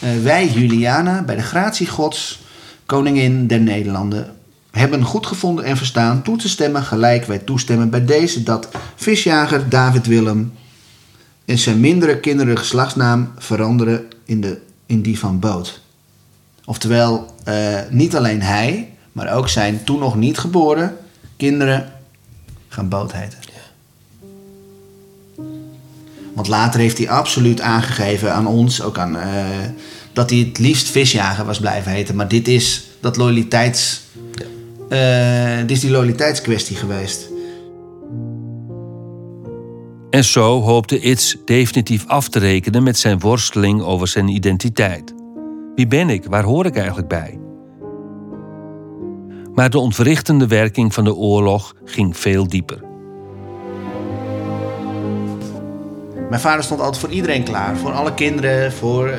Eh, 0.06 0.22
wij, 0.22 0.48
Juliana, 0.48 1.22
bij 1.22 1.36
de 1.36 1.42
gratie 1.42 1.86
gods, 1.86 2.40
koningin 2.86 3.46
der 3.46 3.60
Nederlanden, 3.60 4.34
hebben 4.70 5.02
goed 5.02 5.26
gevonden 5.26 5.64
en 5.64 5.76
verstaan 5.76 6.22
toe 6.22 6.36
te 6.36 6.48
stemmen 6.48 6.82
gelijk 6.82 7.24
wij 7.24 7.38
toestemmen 7.38 7.90
bij 7.90 8.04
deze 8.04 8.42
dat 8.42 8.68
visjager 8.94 9.68
David 9.68 10.06
Willem 10.06 10.52
en 11.44 11.58
zijn 11.58 11.80
mindere 11.80 12.20
kinderen 12.20 12.58
geslachtsnaam 12.58 13.32
veranderen 13.38 14.04
in, 14.24 14.40
de, 14.40 14.60
in 14.86 15.02
die 15.02 15.18
van 15.18 15.38
Boot. 15.38 15.80
Oftewel, 16.64 17.34
eh, 17.44 17.78
niet 17.90 18.16
alleen 18.16 18.42
hij, 18.42 18.92
maar 19.12 19.32
ook 19.32 19.48
zijn 19.48 19.84
toen 19.84 19.98
nog 19.98 20.16
niet 20.16 20.38
geboren 20.38 20.96
kinderen 21.36 21.92
gaan 22.68 22.88
Boot 22.88 23.12
heten. 23.12 23.45
Want 26.36 26.48
later 26.48 26.80
heeft 26.80 26.98
hij 26.98 27.10
absoluut 27.10 27.60
aangegeven 27.60 28.32
aan 28.32 28.46
ons, 28.46 28.82
ook 28.82 28.98
aan, 28.98 29.16
eh, 29.16 29.44
dat 30.12 30.30
hij 30.30 30.38
het 30.38 30.58
liefst 30.58 30.90
visjager 30.90 31.44
was 31.44 31.60
blijven 31.60 31.92
heten. 31.92 32.16
Maar 32.16 32.28
dit 32.28 32.48
is 32.48 32.86
dat 33.00 33.16
loyaliteits. 33.16 34.04
eh, 34.88 35.58
dit 35.58 35.70
is 35.70 35.80
die 35.80 35.90
loyaliteitskwestie 35.90 36.76
geweest. 36.76 37.28
En 40.10 40.24
zo 40.24 40.60
hoopte 40.60 41.00
Itz 41.00 41.34
definitief 41.44 42.06
af 42.06 42.28
te 42.28 42.38
rekenen 42.38 42.82
met 42.82 42.98
zijn 42.98 43.18
worsteling 43.18 43.82
over 43.82 44.08
zijn 44.08 44.28
identiteit. 44.28 45.14
Wie 45.74 45.86
ben 45.86 46.08
ik? 46.08 46.24
Waar 46.24 46.44
hoor 46.44 46.66
ik 46.66 46.76
eigenlijk 46.76 47.08
bij? 47.08 47.38
Maar 49.54 49.70
de 49.70 49.78
ontwrichtende 49.78 50.46
werking 50.46 50.94
van 50.94 51.04
de 51.04 51.14
oorlog 51.14 51.74
ging 51.84 52.16
veel 52.16 52.48
dieper. 52.48 52.85
Mijn 56.28 56.40
vader 56.40 56.64
stond 56.64 56.80
altijd 56.80 56.98
voor 56.98 57.10
iedereen 57.10 57.44
klaar. 57.44 57.76
Voor 57.76 57.92
alle 57.92 58.14
kinderen, 58.14 58.72
voor 58.72 59.08
eh, 59.08 59.18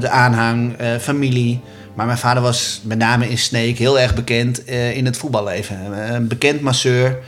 de 0.00 0.08
aanhang, 0.08 0.76
eh, 0.76 0.96
familie. 0.96 1.60
Maar 1.94 2.06
mijn 2.06 2.18
vader 2.18 2.42
was 2.42 2.80
met 2.84 2.98
name 2.98 3.30
in 3.30 3.38
Sneek 3.38 3.78
heel 3.78 4.00
erg 4.00 4.14
bekend 4.14 4.64
eh, 4.64 4.96
in 4.96 5.04
het 5.04 5.16
voetballeven. 5.16 5.76
Een 6.14 6.28
bekend 6.28 6.60
masseur. 6.60 7.18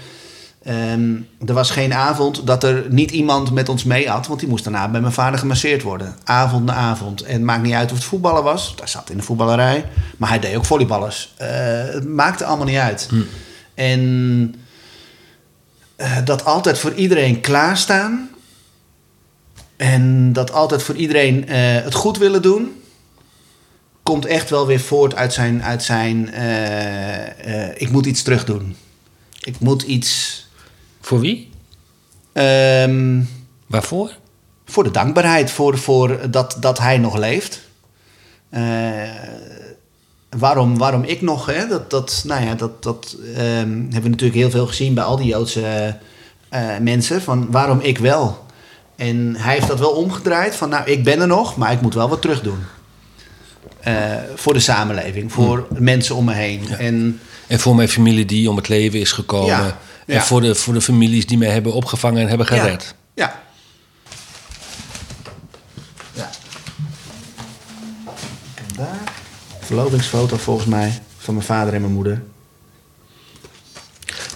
Ehm, 0.62 1.14
er 1.46 1.54
was 1.54 1.70
geen 1.70 1.94
avond 1.94 2.46
dat 2.46 2.64
er 2.64 2.84
niet 2.88 3.10
iemand 3.10 3.52
met 3.52 3.68
ons 3.68 3.84
mee 3.84 4.08
had, 4.08 4.26
want 4.26 4.40
die 4.40 4.48
moest 4.48 4.64
daarna 4.64 4.88
bij 4.88 5.00
mijn 5.00 5.12
vader 5.12 5.38
gemasseerd 5.38 5.82
worden. 5.82 6.16
Avond 6.24 6.64
na 6.64 6.74
avond. 6.74 7.22
En 7.22 7.32
het 7.32 7.42
maakt 7.42 7.62
niet 7.62 7.74
uit 7.74 7.90
of 7.90 7.96
het 7.96 8.06
voetballen 8.06 8.42
was, 8.42 8.74
hij 8.78 8.86
zat 8.86 9.10
in 9.10 9.16
de 9.16 9.22
voetballerij, 9.22 9.84
maar 10.16 10.28
hij 10.28 10.38
deed 10.38 10.56
ook 10.56 10.64
volleyballers. 10.64 11.34
Het 11.36 12.08
maakte 12.08 12.44
allemaal 12.44 12.66
niet 12.66 12.76
uit. 12.76 13.08
En 13.74 14.54
eh, 16.00 16.16
dat 16.24 16.44
altijd 16.44 16.78
voor 16.78 16.94
iedereen 16.94 17.40
klaarstaan 17.40 18.30
en 19.80 20.32
dat 20.32 20.52
altijd 20.52 20.82
voor 20.82 20.94
iedereen 20.94 21.48
eh, 21.48 21.56
het 21.58 21.94
goed 21.94 22.18
willen 22.18 22.42
doen, 22.42 22.82
komt 24.02 24.26
echt 24.26 24.50
wel 24.50 24.66
weer 24.66 24.80
voort 24.80 25.14
uit 25.14 25.32
zijn, 25.32 25.62
uit 25.62 25.82
zijn 25.82 26.32
eh, 26.32 27.66
eh, 27.66 27.74
ik 27.76 27.90
moet 27.90 28.06
iets 28.06 28.22
terug 28.22 28.44
doen. 28.44 28.76
Ik 29.40 29.60
moet 29.60 29.82
iets 29.82 30.38
Voor 31.00 31.20
wie? 31.20 31.50
Ehm, 32.32 33.20
Waarvoor? 33.66 34.16
voor 34.64 34.84
de 34.84 34.90
dankbaarheid, 34.90 35.50
voor, 35.50 35.78
voor 35.78 36.30
dat, 36.30 36.56
dat 36.60 36.78
hij 36.78 36.98
nog 36.98 37.16
leeft. 37.16 37.60
Waarom, 40.38 40.78
waarom 40.78 41.02
ik 41.02 41.20
nog, 41.20 41.46
hè? 41.46 41.66
Dat, 41.66 41.90
dat, 41.90 42.22
nou 42.26 42.44
ja, 42.44 42.54
dat, 42.54 42.82
dat 42.82 43.16
ehm, 43.34 43.40
hebben 43.80 44.02
we 44.02 44.08
natuurlijk 44.08 44.38
heel 44.38 44.50
veel 44.50 44.66
gezien 44.66 44.94
bij 44.94 45.04
al 45.04 45.16
die 45.16 45.26
Joodse 45.26 45.96
mensen. 46.80 47.22
Van 47.22 47.50
waarom 47.50 47.80
ik 47.80 47.98
wel? 47.98 48.48
En 49.00 49.36
hij 49.36 49.54
heeft 49.54 49.66
dat 49.66 49.78
wel 49.78 49.90
omgedraaid 49.90 50.54
van, 50.54 50.68
nou, 50.68 50.90
ik 50.90 51.04
ben 51.04 51.20
er 51.20 51.26
nog, 51.26 51.56
maar 51.56 51.72
ik 51.72 51.80
moet 51.80 51.94
wel 51.94 52.08
wat 52.08 52.20
terug 52.22 52.40
doen. 52.40 52.58
Eh, 53.80 53.94
voor 54.34 54.52
de 54.52 54.60
samenleving, 54.60 55.32
voor 55.32 55.66
mensen 55.78 56.14
om 56.14 56.24
me 56.24 56.34
heen. 56.34 56.68
En 56.78 57.20
En 57.46 57.60
voor 57.60 57.74
mijn 57.74 57.88
familie 57.88 58.24
die 58.24 58.50
om 58.50 58.56
het 58.56 58.68
leven 58.68 59.00
is 59.00 59.12
gekomen. 59.12 59.48
Ja, 59.48 59.78
En 60.06 60.22
voor 60.22 60.40
de, 60.40 60.54
voor 60.54 60.74
de 60.74 60.80
families 60.80 61.26
die 61.26 61.38
mij 61.38 61.48
hebben 61.48 61.72
opgevangen 61.72 62.22
en 62.22 62.28
hebben 62.28 62.46
gered. 62.46 62.94
Ja. 63.14 63.42
Ja. 66.12 66.30
En 68.54 68.76
daar. 68.76 69.12
Verlovingsfoto 69.60 70.36
volgens 70.36 70.66
mij 70.66 71.02
van 71.18 71.34
mijn 71.34 71.46
vader 71.46 71.74
en 71.74 71.80
mijn 71.80 71.92
moeder. 71.92 72.22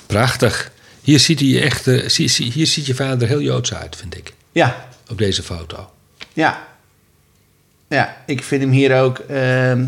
Prachtig. 0.06 0.73
Hier 1.00 1.21
ziet, 1.21 1.40
hij 1.40 1.62
echt, 1.62 1.87
eh, 1.87 2.11
hier 2.52 2.66
ziet 2.66 2.87
je 2.87 2.94
vader 2.94 3.28
heel 3.28 3.40
Joods 3.40 3.75
uit, 3.75 3.97
vind 3.97 4.16
ik. 4.16 4.33
Ja, 4.55 4.87
Op 5.11 5.19
deze 5.19 5.43
foto. 5.43 5.91
ja. 6.33 6.67
Ja, 7.89 8.17
ik 8.27 8.43
vind 8.43 8.63
hem 8.63 8.71
hier 8.71 9.01
ook. 9.01 9.19
ehm, 9.19 9.87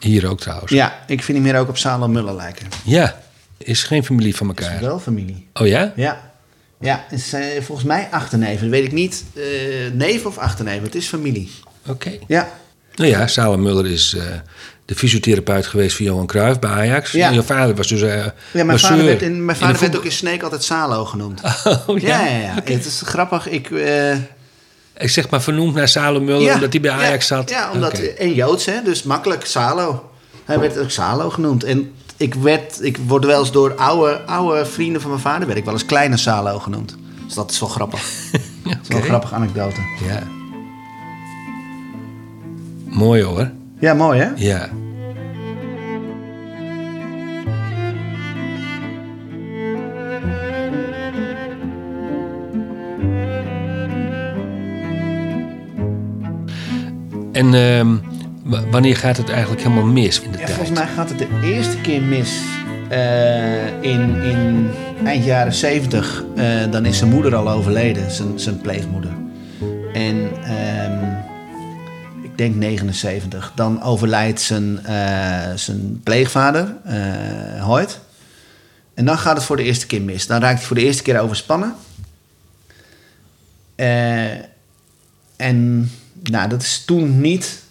Hier 0.00 0.28
ook 0.28 0.40
trouwens. 0.40 0.72
ja, 0.72 1.04
ik 1.06 1.22
vind 1.22 1.38
hem 1.38 1.46
hier 1.46 1.58
ook 1.58 1.68
op 1.68 1.76
Salom 1.78 2.12
Muller 2.12 2.34
lijken. 2.34 2.66
Ja, 2.84 3.20
is 3.58 3.82
geen 3.82 4.04
familie 4.04 4.36
van 4.36 4.54
Is 4.56 4.64
elkaar. 4.64 4.80
wel 4.80 4.98
familie. 4.98 5.46
Oh 5.52 5.66
ja? 5.66 5.92
Ja. 5.96 6.32
Ja, 6.80 7.04
is 7.10 7.34
volgens 7.60 7.86
mij 7.86 8.08
achterneven. 8.10 8.60
Dat 8.60 8.70
weet 8.70 8.84
ik 8.84 8.92
niet. 8.92 9.24
eh 9.34 9.42
neef 9.92 10.26
of 10.26 10.38
achterneven. 10.38 10.82
Het 10.82 10.94
is 10.94 11.06
familie. 11.06 11.50
Oké. 11.86 12.12
Ja. 12.26 12.48
Nou 12.94 13.10
ja, 13.10 13.26
Salem 13.26 13.62
Muller 13.62 13.86
is 13.86 14.14
eh, 14.14 14.24
de 14.84 14.94
fysiotherapeut 14.94 15.66
geweest 15.66 15.96
van 15.96 16.04
Johan 16.04 16.26
Cruijff 16.26 16.58
bij 16.58 16.70
Ajax. 16.70 17.12
Ja. 17.12 17.28
En 17.28 17.34
je 17.34 17.42
vader 17.42 17.74
was 17.74 17.88
dus 17.88 18.02
eh 18.02 18.24
Ja, 18.24 18.32
mijn 18.52 18.66
masseur 18.66 18.90
vader 18.90 19.04
werd, 19.04 19.22
in, 19.22 19.44
mijn 19.44 19.58
de 19.58 19.64
vader 19.64 19.80
werd 19.80 19.96
ook 19.96 20.04
in 20.04 20.12
Sneek 20.12 20.42
altijd 20.42 20.64
Salo 20.64 21.04
genoemd. 21.04 21.40
Oh 21.86 21.98
ja? 21.98 22.08
Ja, 22.08 22.26
ja, 22.26 22.38
ja. 22.38 22.54
Het 22.64 22.86
is 22.86 23.02
grappig. 23.04 23.48
Ik, 23.48 23.70
eh, 23.70 24.12
Ik 24.96 25.10
zeg 25.10 25.30
maar 25.30 25.42
vernoemd 25.42 25.74
naar 25.74 25.88
Salem 25.88 26.24
Muller 26.24 26.54
omdat 26.54 26.72
hij 26.72 26.80
bij 26.80 26.90
Ajax 26.90 27.28
ja, 27.28 27.36
zat. 27.36 27.50
Ja, 27.50 27.70
omdat, 27.72 27.98
en 27.98 28.34
Joods, 28.34 28.64
hè, 28.64 28.82
dus 28.82 29.02
makkelijk 29.02 29.46
Salo. 29.46 30.10
Hij 30.44 30.60
werd 30.60 30.78
ook 30.78 30.90
Salo 30.90 31.30
genoemd. 31.30 31.64
En 31.64 31.92
ik, 32.16 32.34
werd, 32.34 32.82
ik 32.82 32.96
word 33.06 33.24
wel 33.24 33.40
eens 33.40 33.52
door 33.52 33.74
oude, 33.74 34.20
oude 34.20 34.66
vrienden 34.66 35.00
van 35.00 35.10
mijn 35.10 35.22
vader... 35.22 35.46
werd 35.46 35.58
ik 35.58 35.64
wel 35.64 35.74
eens 35.74 35.86
Kleine 35.86 36.16
Salo 36.16 36.58
genoemd. 36.58 36.96
Dus 37.24 37.34
dat 37.34 37.50
is 37.50 37.60
wel 37.60 37.68
grappig. 37.68 38.00
Dat 38.64 38.76
is 38.82 38.88
wel 38.88 38.98
een 38.98 39.04
grappige 39.04 39.34
anekdote. 39.34 39.80
Ja. 40.06 40.22
Mooi 42.84 43.22
hoor. 43.22 43.50
Ja, 43.84 43.94
mooi 43.94 44.20
hè? 44.20 44.28
Ja. 44.36 44.68
En 57.32 57.54
ehm, 57.54 57.96
wanneer 58.70 58.96
gaat 58.96 59.16
het 59.16 59.28
eigenlijk 59.28 59.62
helemaal 59.62 59.84
mis 59.84 60.20
in 60.20 60.30
de 60.30 60.38
Ja, 60.38 60.44
tijd? 60.44 60.56
volgens 60.56 60.78
mij 60.78 60.88
gaat 60.88 61.08
het 61.08 61.18
de 61.18 61.28
eerste 61.44 61.80
keer 61.80 62.02
mis 62.02 62.42
eh, 62.88 63.66
in, 63.80 64.22
in 64.22 64.70
eind 65.04 65.24
jaren 65.24 65.52
zeventig. 65.52 66.24
Eh, 66.36 66.44
dan 66.70 66.84
is 66.86 66.98
zijn 66.98 67.10
moeder 67.10 67.34
al 67.34 67.50
overleden, 67.50 68.10
zijn, 68.10 68.38
zijn 68.38 68.60
pleegmoeder. 68.60 69.13
Denk 72.44 72.56
79. 72.56 73.52
Dan 73.54 73.82
overlijdt 73.82 74.40
zijn, 74.40 74.84
eh, 74.84 75.52
zijn 75.54 76.00
pleegvader, 76.02 76.76
eh 76.84 77.64
Hoyt. 77.64 78.00
En 78.94 79.04
dan 79.04 79.18
gaat 79.18 79.36
het 79.36 79.44
voor 79.44 79.56
de 79.56 79.62
eerste 79.62 79.86
keer 79.86 80.02
mis. 80.02 80.26
Dan 80.26 80.40
raakt 80.40 80.58
hij 80.58 80.66
voor 80.66 80.76
de 80.76 80.84
eerste 80.84 81.02
keer 81.02 81.20
overspannen. 81.20 81.74
Eh, 83.74 84.32
en 85.36 85.90
nou, 86.22 86.48
dat 86.48 86.62
is 86.62 86.84
toen 86.84 87.20
niet 87.20 87.62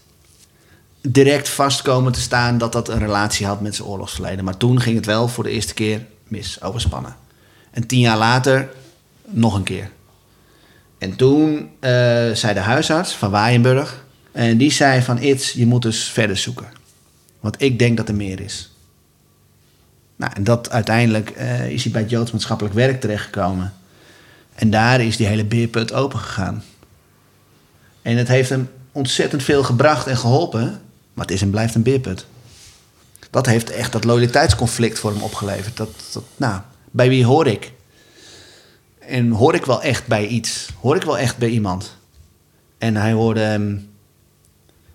direct 1.02 1.50
vast 1.50 1.82
komen 1.82 2.12
te 2.12 2.22
staan 2.22 2.58
dat 2.58 2.72
dat 2.72 2.90
een 2.90 3.00
relatie 3.00 3.46
had 3.46 3.62
met 3.62 3.76
zijn 3.76 3.88
oorlogsverleden. 3.88 4.46
Maar 4.46 4.58
toen 4.58 4.82
ging 4.82 4.96
het 4.96 5.06
wel 5.06 5.28
voor 5.28 5.44
de 5.44 5.50
eerste 5.50 5.74
keer 5.74 6.06
mis, 6.28 6.62
overspannen. 6.62 7.16
En 7.72 7.88
tien 7.88 8.00
jaar 8.00 8.18
later 8.18 8.70
nog 9.26 9.56
een 9.56 9.64
keer. 9.64 9.90
En 10.98 11.16
toen 11.16 11.70
zei 12.34 12.54
de 12.54 12.60
huisarts 12.60 13.14
van 13.14 13.32
Waaienburg... 13.32 14.03
en 14.34 14.58
die 14.58 14.72
zei 14.72 15.02
van 15.02 15.18
Its, 15.18 15.52
je 15.52 15.66
moet 15.66 15.82
dus 15.82 16.04
verder 16.04 16.38
zoeken. 16.38 16.68
Want 17.40 17.62
ik 17.62 17.80
denk 17.80 17.98
dat 17.98 18.08
er 18.08 18.16
meer 18.16 18.40
is. 18.40 18.72
Nou, 20.16 20.32
en 20.36 20.44
dat 20.44 20.70
uiteindelijk 20.70 21.30
eh, 21.30 21.70
is 21.70 21.84
hij 21.84 21.92
bij 21.92 22.02
het 22.02 22.10
Joods 22.10 22.32
maatschappelijk 22.32 22.76
werk 22.76 23.02
terechtgekomen. 23.02 23.74
En 24.54 24.70
daar 24.70 25.02
is 25.02 25.18
die 25.18 25.28
hele 25.28 25.46
beerput 25.46 25.94
open 25.94 26.20
gegaan. 26.20 26.64
En 28.02 28.18
het 28.18 28.28
heeft 28.28 28.50
hem 28.50 28.70
ontzettend 28.92 29.44
veel 29.44 29.64
gebracht 29.64 30.08
en 30.08 30.18
geholpen. 30.18 30.82
Maar 31.14 31.26
het 31.26 31.34
is 31.34 31.42
en 31.42 31.50
blijft 31.50 31.76
een 31.76 31.84
beerput. 31.84 32.26
Dat 33.30 33.46
heeft 33.46 33.70
echt 33.70 33.92
dat 33.92 34.04
loyaliteitsconflict 34.04 35.00
voor 35.00 35.12
hem 35.12 35.22
opgeleverd. 35.22 35.78
Dat, 35.78 35.90
dat, 36.14 36.24
nou, 36.36 36.62
bij 36.92 37.10
wie 37.10 37.26
hoor 37.26 37.48
ik? 37.48 37.72
En 39.00 39.32
hoor 39.32 39.56
ik 39.56 39.66
wel 39.66 39.82
echt 39.82 40.08
bij 40.08 40.28
iets? 40.28 40.70
Hoor 40.80 40.96
ik 40.96 41.04
wel 41.04 41.18
echt 41.18 41.38
bij 41.38 41.50
iemand? 41.50 41.96
En 42.78 42.96
hij 42.96 43.12
hoorde 43.12 43.40
hem 43.40 43.93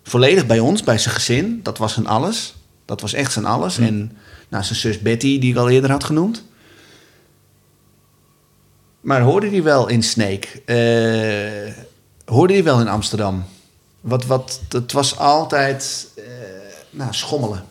volledig 0.09 0.45
bij 0.45 0.59
ons, 0.59 0.83
bij 0.83 0.97
zijn 0.97 1.15
gezin. 1.15 1.59
Dat 1.63 1.77
was 1.77 1.93
zijn 1.93 2.07
alles. 2.07 2.55
Dat 2.85 3.01
was 3.01 3.13
echt 3.13 3.31
zijn 3.31 3.45
alles. 3.45 3.77
En 3.77 4.17
nou, 4.49 4.63
zijn 4.63 4.79
zus 4.79 4.99
Betty, 4.99 5.39
die 5.39 5.51
ik 5.51 5.57
al 5.57 5.69
eerder 5.69 5.91
had 5.91 6.03
genoemd. 6.03 6.43
Maar 9.01 9.21
hoorde 9.21 9.49
hij 9.49 9.63
wel 9.63 9.87
in 9.87 10.03
Sneek? 10.03 10.61
Eh, 10.65 11.73
hoorde 12.25 12.53
hij 12.53 12.63
wel 12.63 12.79
in 12.79 12.87
Amsterdam? 12.87 13.43
Wat, 14.01 14.25
wat, 14.25 14.61
het 14.69 14.91
was 14.91 15.17
altijd 15.17 16.07
eh, 16.15 16.23
nou, 16.89 17.13
schommelen. 17.13 17.63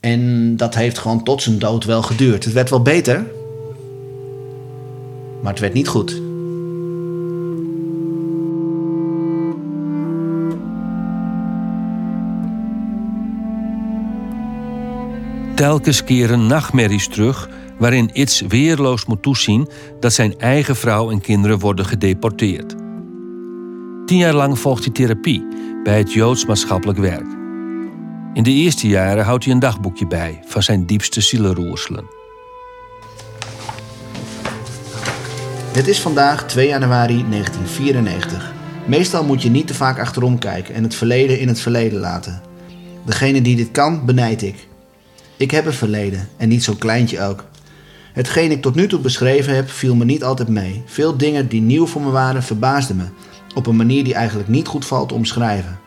En 0.00 0.56
dat 0.56 0.74
heeft 0.74 0.98
gewoon 0.98 1.24
tot 1.24 1.42
zijn 1.42 1.58
dood 1.58 1.84
wel 1.84 2.02
geduurd. 2.02 2.44
Het 2.44 2.52
werd 2.52 2.70
wel 2.70 2.82
beter, 2.82 3.26
maar 5.42 5.52
het 5.52 5.60
werd 5.60 5.72
niet 5.72 5.88
goed. 5.88 6.23
Telkens 15.64 16.04
keren 16.04 16.46
nachtmerries 16.46 17.08
terug 17.08 17.48
waarin 17.78 18.10
Its 18.12 18.40
weerloos 18.40 19.06
moet 19.06 19.22
toezien 19.22 19.68
dat 20.00 20.12
zijn 20.12 20.38
eigen 20.38 20.76
vrouw 20.76 21.10
en 21.10 21.20
kinderen 21.20 21.58
worden 21.58 21.86
gedeporteerd. 21.86 22.74
Tien 24.06 24.18
jaar 24.18 24.34
lang 24.34 24.58
volgt 24.58 24.84
hij 24.84 24.92
therapie 24.92 25.46
bij 25.82 25.98
het 25.98 26.12
Joods 26.12 26.46
maatschappelijk 26.46 26.98
werk. 26.98 27.26
In 28.32 28.42
de 28.42 28.50
eerste 28.50 28.88
jaren 28.88 29.24
houdt 29.24 29.44
hij 29.44 29.52
een 29.52 29.58
dagboekje 29.58 30.06
bij 30.06 30.40
van 30.46 30.62
zijn 30.62 30.86
diepste 30.86 31.20
zielenroerselen. 31.20 32.04
Het 35.72 35.88
is 35.88 36.00
vandaag 36.00 36.46
2 36.46 36.66
januari 36.66 37.24
1994. 37.30 38.52
Meestal 38.86 39.24
moet 39.24 39.42
je 39.42 39.50
niet 39.50 39.66
te 39.66 39.74
vaak 39.74 39.98
achterom 39.98 40.38
kijken 40.38 40.74
en 40.74 40.82
het 40.82 40.94
verleden 40.94 41.38
in 41.38 41.48
het 41.48 41.60
verleden 41.60 42.00
laten. 42.00 42.42
Degene 43.04 43.42
die 43.42 43.56
dit 43.56 43.70
kan, 43.70 44.04
benijd 44.04 44.42
ik. 44.42 44.72
Ik 45.36 45.50
heb 45.50 45.66
een 45.66 45.72
verleden 45.72 46.28
en 46.36 46.48
niet 46.48 46.64
zo'n 46.64 46.78
kleintje 46.78 47.22
ook. 47.22 47.44
Hetgeen 48.12 48.50
ik 48.50 48.62
tot 48.62 48.74
nu 48.74 48.88
toe 48.88 49.00
beschreven 49.00 49.54
heb, 49.54 49.70
viel 49.70 49.94
me 49.94 50.04
niet 50.04 50.24
altijd 50.24 50.48
mee. 50.48 50.82
Veel 50.86 51.16
dingen 51.16 51.48
die 51.48 51.60
nieuw 51.60 51.86
voor 51.86 52.02
me 52.02 52.10
waren, 52.10 52.42
verbaasden 52.42 52.96
me. 52.96 53.04
Op 53.54 53.66
een 53.66 53.76
manier 53.76 54.04
die 54.04 54.14
eigenlijk 54.14 54.48
niet 54.48 54.66
goed 54.66 54.86
valt 54.86 55.08
te 55.08 55.14
omschrijven. 55.14 55.78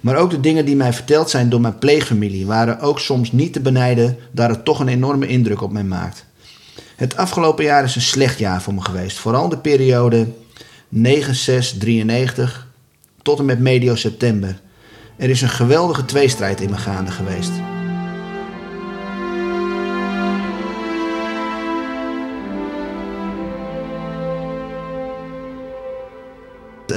Maar 0.00 0.16
ook 0.16 0.30
de 0.30 0.40
dingen 0.40 0.64
die 0.64 0.76
mij 0.76 0.92
verteld 0.92 1.30
zijn 1.30 1.48
door 1.48 1.60
mijn 1.60 1.78
pleegfamilie 1.78 2.46
waren 2.46 2.80
ook 2.80 3.00
soms 3.00 3.32
niet 3.32 3.52
te 3.52 3.60
benijden, 3.60 4.16
daar 4.32 4.48
het 4.48 4.64
toch 4.64 4.80
een 4.80 4.88
enorme 4.88 5.26
indruk 5.26 5.62
op 5.62 5.72
mij 5.72 5.84
maakt. 5.84 6.24
Het 6.96 7.16
afgelopen 7.16 7.64
jaar 7.64 7.84
is 7.84 7.94
een 7.94 8.00
slecht 8.00 8.38
jaar 8.38 8.62
voor 8.62 8.74
me 8.74 8.80
geweest. 8.80 9.18
Vooral 9.18 9.48
de 9.48 9.58
periode 9.58 10.26
9-6-93 10.94 10.98
tot 13.22 13.38
en 13.38 13.44
met 13.44 13.60
medio 13.60 13.94
september. 13.94 14.60
Er 15.16 15.30
is 15.30 15.42
een 15.42 15.48
geweldige 15.48 16.04
tweestrijd 16.04 16.60
in 16.60 16.70
me 16.70 16.76
gaande 16.76 17.10
geweest. 17.10 17.52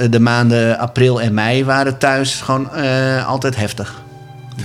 De 0.08 0.20
maanden 0.20 0.78
april 0.78 1.20
en 1.20 1.34
mei 1.34 1.64
waren 1.64 1.98
thuis 1.98 2.40
gewoon 2.40 2.74
eh, 2.74 3.26
altijd 3.26 3.56
heftig. 3.56 4.02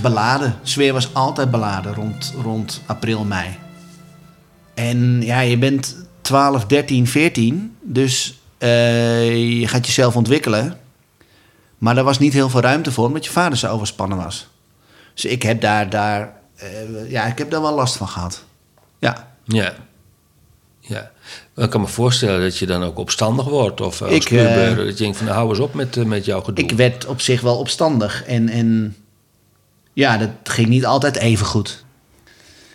Beladen. 0.02 0.54
Sfeer 0.62 0.92
was 0.92 1.14
altijd 1.14 1.50
beladen 1.50 1.94
rond, 1.94 2.34
rond 2.42 2.82
april, 2.86 3.24
mei. 3.24 3.58
En 4.74 5.22
ja, 5.22 5.40
je 5.40 5.58
bent 5.58 5.96
12, 6.20 6.66
13, 6.66 7.06
14. 7.06 7.76
Dus 7.82 8.40
eh, 8.58 9.60
je 9.60 9.68
gaat 9.68 9.86
jezelf 9.86 10.16
ontwikkelen. 10.16 10.76
Maar 11.78 11.94
daar 11.94 12.04
was 12.04 12.18
niet 12.18 12.32
heel 12.32 12.48
veel 12.48 12.60
ruimte 12.60 12.92
voor, 12.92 13.06
omdat 13.06 13.24
je 13.24 13.30
vader 13.30 13.58
zo 13.58 13.68
overspannen 13.68 14.18
was. 14.18 14.48
Dus 15.14 15.24
ik 15.24 15.42
heb 15.42 15.60
daar, 15.60 15.90
daar, 15.90 16.32
eh, 16.56 17.10
ja, 17.10 17.24
ik 17.24 17.38
heb 17.38 17.50
daar 17.50 17.62
wel 17.62 17.74
last 17.74 17.96
van 17.96 18.08
gehad. 18.08 18.44
Ja. 18.98 19.28
Ja. 19.44 19.72
Ja. 20.86 21.10
Ik 21.56 21.70
kan 21.70 21.80
me 21.80 21.86
voorstellen 21.86 22.40
dat 22.40 22.58
je 22.58 22.66
dan 22.66 22.82
ook 22.82 22.98
opstandig 22.98 23.46
wordt. 23.46 23.80
Of 23.80 24.02
als 24.02 24.12
Ik, 24.12 24.30
eh, 24.30 24.76
dat 24.76 24.86
je 24.86 24.94
denkt 24.94 25.16
van 25.16 25.26
nou, 25.26 25.38
hou 25.38 25.50
eens 25.50 25.58
op 25.58 25.74
met, 25.74 25.96
eh, 25.96 26.04
met 26.04 26.24
jouw 26.24 26.40
gedoe. 26.40 26.64
Ik 26.64 26.72
werd 26.72 27.06
op 27.06 27.20
zich 27.20 27.40
wel 27.40 27.58
opstandig. 27.58 28.24
En, 28.24 28.48
en 28.48 28.96
ja, 29.92 30.16
dat 30.16 30.30
ging 30.44 30.68
niet 30.68 30.86
altijd 30.86 31.16
even 31.16 31.46
goed. 31.46 31.84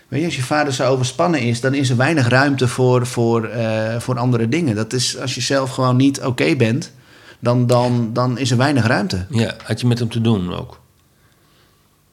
Weet 0.08 0.20
je, 0.20 0.26
als 0.26 0.36
je 0.36 0.44
vader 0.44 0.74
zo 0.74 0.88
overspannen 0.88 1.40
is, 1.40 1.62
dan 1.62 1.74
is 1.74 1.90
er 1.90 1.98
weinig 1.98 2.28
ruimte 2.28 2.68
voor, 2.68 3.08
voor, 3.08 3.46
eh, 3.46 4.00
voor 4.00 4.20
andere 4.20 4.50
dingen. 4.50 4.76
Dat 4.76 4.94
is 4.94 5.20
als 5.20 5.36
je 5.36 5.42
zelf 5.42 5.70
gewoon 5.70 5.96
niet 5.96 6.22
oké 6.22 6.56
bent, 6.56 6.92
dan, 7.40 7.68
dan, 7.68 8.10
dan 8.14 8.38
is 8.38 8.52
er 8.52 8.58
weinig 8.58 8.88
ruimte. 8.88 9.26
Ja, 9.30 9.56
had 9.64 9.82
je 9.82 9.88
met 9.88 10.00
hem 10.00 10.10
te 10.10 10.22
doen 10.22 10.54
ook. 10.54 10.80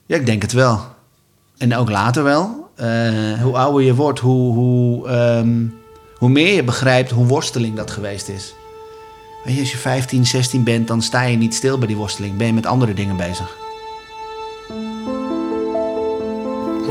Ja, 0.07 0.17
ik 0.17 0.27
denk 0.27 0.43
het 0.43 0.53
wel. 0.53 0.81
En 1.59 1.77
ook 1.77 1.91
later 1.91 2.23
wel. 2.23 2.71
Eh, 2.75 3.43
hoe 3.43 3.57
ouder 3.57 3.83
je 3.83 3.95
wordt, 3.95 4.19
hoe, 4.19 4.55
hoe, 4.55 5.09
ehm, 5.09 5.67
hoe 6.19 6.29
meer 6.29 6.55
je 6.55 6.63
begrijpt 6.65 7.11
hoe 7.11 7.27
worsteling 7.27 7.77
dat 7.77 7.91
geweest 7.91 8.29
is. 8.29 8.55
Weet 9.45 9.55
je, 9.55 9.61
als 9.61 9.71
je 9.71 9.77
15, 9.77 10.27
16 10.27 10.65
bent, 10.65 10.89
dan 10.89 11.03
sta 11.03 11.23
je 11.23 11.37
niet 11.37 11.55
stil 11.55 11.79
bij 11.79 11.87
die 11.87 11.97
worsteling. 11.97 12.37
Ben 12.37 12.47
je 12.47 12.53
met 12.53 12.67
andere 12.67 12.95
dingen 12.95 13.17
bezig. 13.17 13.57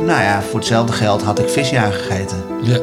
Nou 0.05 0.21
ja, 0.21 0.41
voor 0.41 0.59
hetzelfde 0.59 0.93
geld 0.93 1.21
had 1.23 1.39
ik 1.39 1.49
visjaar 1.49 1.91
gegeten. 1.93 2.37
Ja. 2.63 2.79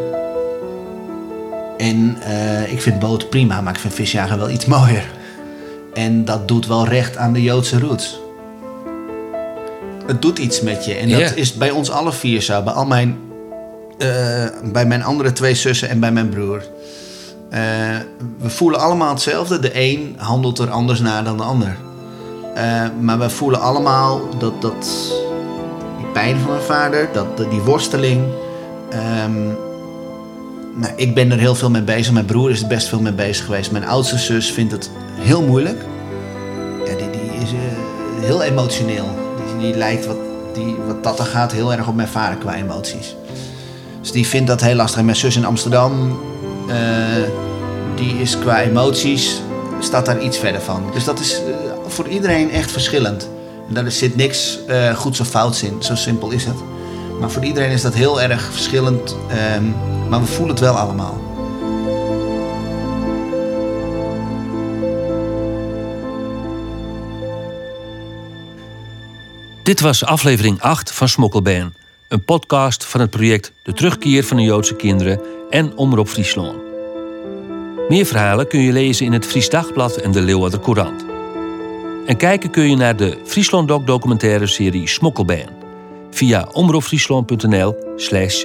En 1.77 2.17
eh, 2.23 2.73
ik 2.73 2.81
vind 2.83 2.99
boot 2.99 3.31
prima, 3.31 3.61
maar 3.61 3.75
ik 3.75 3.81
vind 3.81 3.95
visjagen 3.95 4.39
wel 4.39 4.51
iets 4.51 4.65
mooier. 4.77 5.11
En 5.95 6.25
dat 6.25 6.49
doet 6.49 6.67
wel 6.67 6.87
recht 6.89 7.17
aan 7.17 7.33
de 7.33 7.43
Joodse 7.43 7.79
roots. 7.81 8.21
Het 10.07 10.23
doet 10.23 10.39
iets 10.39 10.61
met 10.61 10.85
je. 10.85 10.95
En 10.95 11.09
dat 11.09 11.19
Ja. 11.21 11.31
is 11.35 11.55
bij 11.55 11.71
ons 11.71 11.91
alle 11.91 12.13
vier 12.13 12.41
zo. 12.43 12.63
Bij 12.63 12.73
al 12.73 12.87
mijn... 12.87 13.19
eh, 13.99 14.45
bij 14.73 14.87
mijn 14.87 15.03
andere 15.03 15.33
twee 15.33 15.55
zussen 15.55 15.89
en 15.89 16.01
bij 16.01 16.13
mijn 16.13 16.29
broer. 16.29 16.63
Eh, 17.51 17.61
we 18.39 18.51
voelen 18.51 18.81
allemaal 18.81 19.11
hetzelfde. 19.11 19.59
De 19.59 19.71
een 19.81 20.15
handelt 20.19 20.59
er 20.59 20.71
anders 20.71 21.01
naar 21.01 21.25
dan 21.25 21.37
de 21.37 21.43
ander. 21.43 21.77
Eh, 22.55 22.83
maar 23.01 23.19
we 23.19 23.31
voelen 23.31 23.61
allemaal 23.61 24.21
dat, 24.39 24.63
dat... 24.63 24.87
Die 25.99 26.07
pijn 26.13 26.39
van 26.39 26.51
mijn 26.51 26.63
vader, 26.63 27.09
dat, 27.13 27.37
die 27.37 27.61
worsteling... 27.61 28.25
ehm, 28.91 29.45
nou, 30.75 30.93
ik 30.97 31.15
ben 31.15 31.31
er 31.31 31.39
heel 31.39 31.55
veel 31.55 31.71
mee 31.71 31.83
bezig. 31.83 32.13
Mijn 32.13 32.25
broer 32.25 32.51
is 32.51 32.63
er 32.63 32.69
best 32.69 32.89
veel 32.89 33.01
mee 33.01 33.13
bezig 33.13 33.45
geweest. 33.45 33.71
Mijn 33.71 33.87
oudste 33.87 34.19
zus 34.19 34.53
vindt 34.53 34.73
het 34.73 34.91
heel 35.19 35.43
moeilijk. 35.43 35.85
Ja, 36.85 36.97
die, 36.97 37.11
die 37.11 37.43
is 37.43 37.51
heel 38.21 38.43
emotioneel. 38.43 39.09
Die, 39.37 39.67
die 39.67 39.77
lijkt 39.79 40.07
wat, 40.07 40.17
die, 40.55 40.77
wat 40.87 41.03
dat 41.03 41.19
er 41.19 41.25
gaat 41.25 41.53
heel 41.53 41.73
erg 41.73 41.89
op 41.89 41.95
mijn 41.95 42.09
vader 42.09 42.37
qua 42.39 42.55
emoties. 42.55 43.15
Dus 44.05 44.13
die 44.13 44.27
vindt 44.27 44.47
dat 44.47 44.61
heel 44.61 44.75
lastig. 44.75 45.03
Mijn 45.03 45.17
zus 45.17 45.37
in 45.37 45.45
Amsterdam, 45.45 46.21
eh, 46.69 46.77
die 47.95 48.21
is 48.21 48.39
qua 48.39 48.63
emoties, 48.63 49.41
staat 49.81 50.07
daar 50.07 50.21
iets 50.21 50.39
verder 50.39 50.61
van. 50.61 50.91
Dus 50.93 51.05
dat 51.05 51.21
is 51.21 51.35
eh, 51.35 51.55
voor 51.87 52.09
iedereen 52.09 52.51
echt 52.51 52.73
verschillend. 52.73 53.29
En 53.69 53.75
daar 53.75 53.91
zit 53.91 54.17
niks 54.17 54.59
eh 54.67 54.95
goeds 54.95 55.21
of 55.21 55.29
fouts 55.29 55.63
in. 55.63 55.77
Zo 55.83 55.95
simpel 55.95 56.31
is 56.31 56.45
het. 56.45 56.57
Maar 57.21 57.31
voor 57.31 57.45
iedereen 57.45 57.71
is 57.71 57.83
dat 57.83 57.95
heel 57.95 58.21
erg 58.21 58.43
verschillend. 58.53 59.17
ehm, 59.29 59.65
maar 60.09 60.21
we 60.21 60.27
voelen 60.27 60.55
het 60.55 60.65
wel 60.65 60.79
allemaal. 60.79 61.23
Dit 69.63 69.81
was 69.81 70.05
aflevering 70.05 70.61
8 70.61 70.93
van 70.93 71.09
Smokkelbeen. 71.09 71.84
Een 72.15 72.25
podcast 72.25 72.85
van 72.85 73.01
het 73.01 73.11
project 73.11 73.53
De 73.63 73.73
Terugkeer 73.73 74.25
van 74.25 74.37
de 74.37 74.43
Joodse 74.43 74.77
Kinderen 74.77 75.21
en 75.51 75.77
Omroep 75.77 76.09
Friesland. 76.09 76.57
Meer 77.89 78.07
verhalen 78.07 78.49
kun 78.49 78.61
je 78.61 78.73
lezen 78.73 79.07
in 79.07 79.13
het 79.13 79.27
Fries 79.27 79.49
Dagblad 79.49 79.97
en 79.97 80.13
de 80.13 80.21
Leeuwarder 80.21 80.61
Courant. 80.61 81.05
En 82.07 82.17
kijken 82.17 82.51
kun 82.51 82.71
je 82.71 82.77
naar 82.77 82.97
de 82.97 83.19
Friesland 83.25 83.69
Doc 83.69 83.85
documentaire 83.85 84.47
serie 84.47 84.89
Smokkelbeen 84.89 85.49
via 86.11 86.49
omroepfriesland.nl 86.53 87.77
slash. 87.97 88.45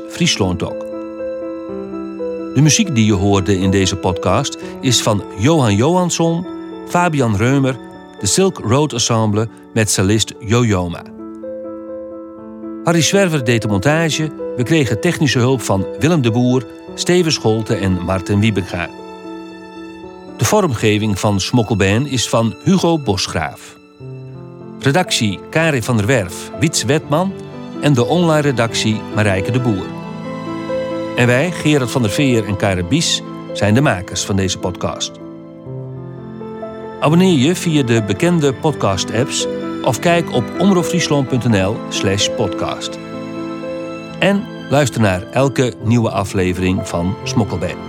De 2.54 2.62
muziek 2.62 2.96
die 2.96 3.06
je 3.06 3.14
hoorde 3.14 3.60
in 3.60 3.72
deze 3.72 3.96
podcast 3.96 4.58
is 4.82 5.02
van 5.02 5.24
Johan 5.38 5.76
Johansson, 5.76 6.46
Fabian 6.88 7.36
Reumer, 7.36 7.78
de 8.20 8.26
Silk 8.26 8.58
Road 8.58 8.94
Ensemble 8.94 9.48
met 9.74 9.92
cellist 9.92 10.34
Jojoma. 10.40 11.19
Harry 12.84 13.02
Zwerver 13.02 13.44
deed 13.44 13.62
de 13.62 13.68
montage. 13.68 14.32
We 14.56 14.64
kregen 14.64 15.02
technische 15.02 15.40
hulp 15.40 15.62
van 15.62 15.86
Willem 16.00 16.22
de 16.22 16.32
Boer, 16.32 16.66
Steven 16.96 17.32
Scholte 17.32 17.76
en 17.76 17.92
Martin 17.92 18.40
Wiebega. 18.40 18.90
De 20.38 20.46
vormgeving 20.46 21.20
van 21.20 21.40
Smokkelbeen 21.40 22.08
is 22.08 22.30
van 22.30 22.56
Hugo 22.64 23.00
Bosgraaf. 23.00 23.78
Redactie 24.80 25.40
Karin 25.50 25.84
van 25.84 25.98
der 25.98 26.06
Werf, 26.06 26.52
Wiets 26.60 26.84
Wetman 26.84 27.34
en 27.82 27.94
de 27.94 28.06
online 28.06 28.42
redactie 28.42 29.02
Marijke 29.16 29.52
de 29.52 29.60
Boer. 29.60 29.86
En 31.16 31.28
wij, 31.28 31.52
Gerard 31.52 31.92
van 31.92 32.02
der 32.02 32.12
Veer 32.12 32.46
en 32.46 32.58
Karen 32.58 32.88
Bies, 32.88 33.22
zijn 33.54 33.74
de 33.74 33.82
makers 33.82 34.24
van 34.24 34.36
deze 34.36 34.58
podcast. 34.58 35.12
Abonneer 37.00 37.38
je 37.38 37.56
via 37.56 37.84
de 37.84 38.04
bekende 38.04 38.54
podcast-apps 38.54 39.48
of 39.84 40.00
kijk 40.00 40.34
op 40.34 40.44
omroepfriesland.nl 40.60 41.78
slash 41.90 42.30
podcast. 42.30 43.00
En 44.20 44.44
luister 44.70 45.02
naar 45.02 45.24
elke 45.32 45.74
nieuwe 45.84 46.10
aflevering 46.10 46.88
van 46.88 47.16
Smokkelbeen. 47.24 47.89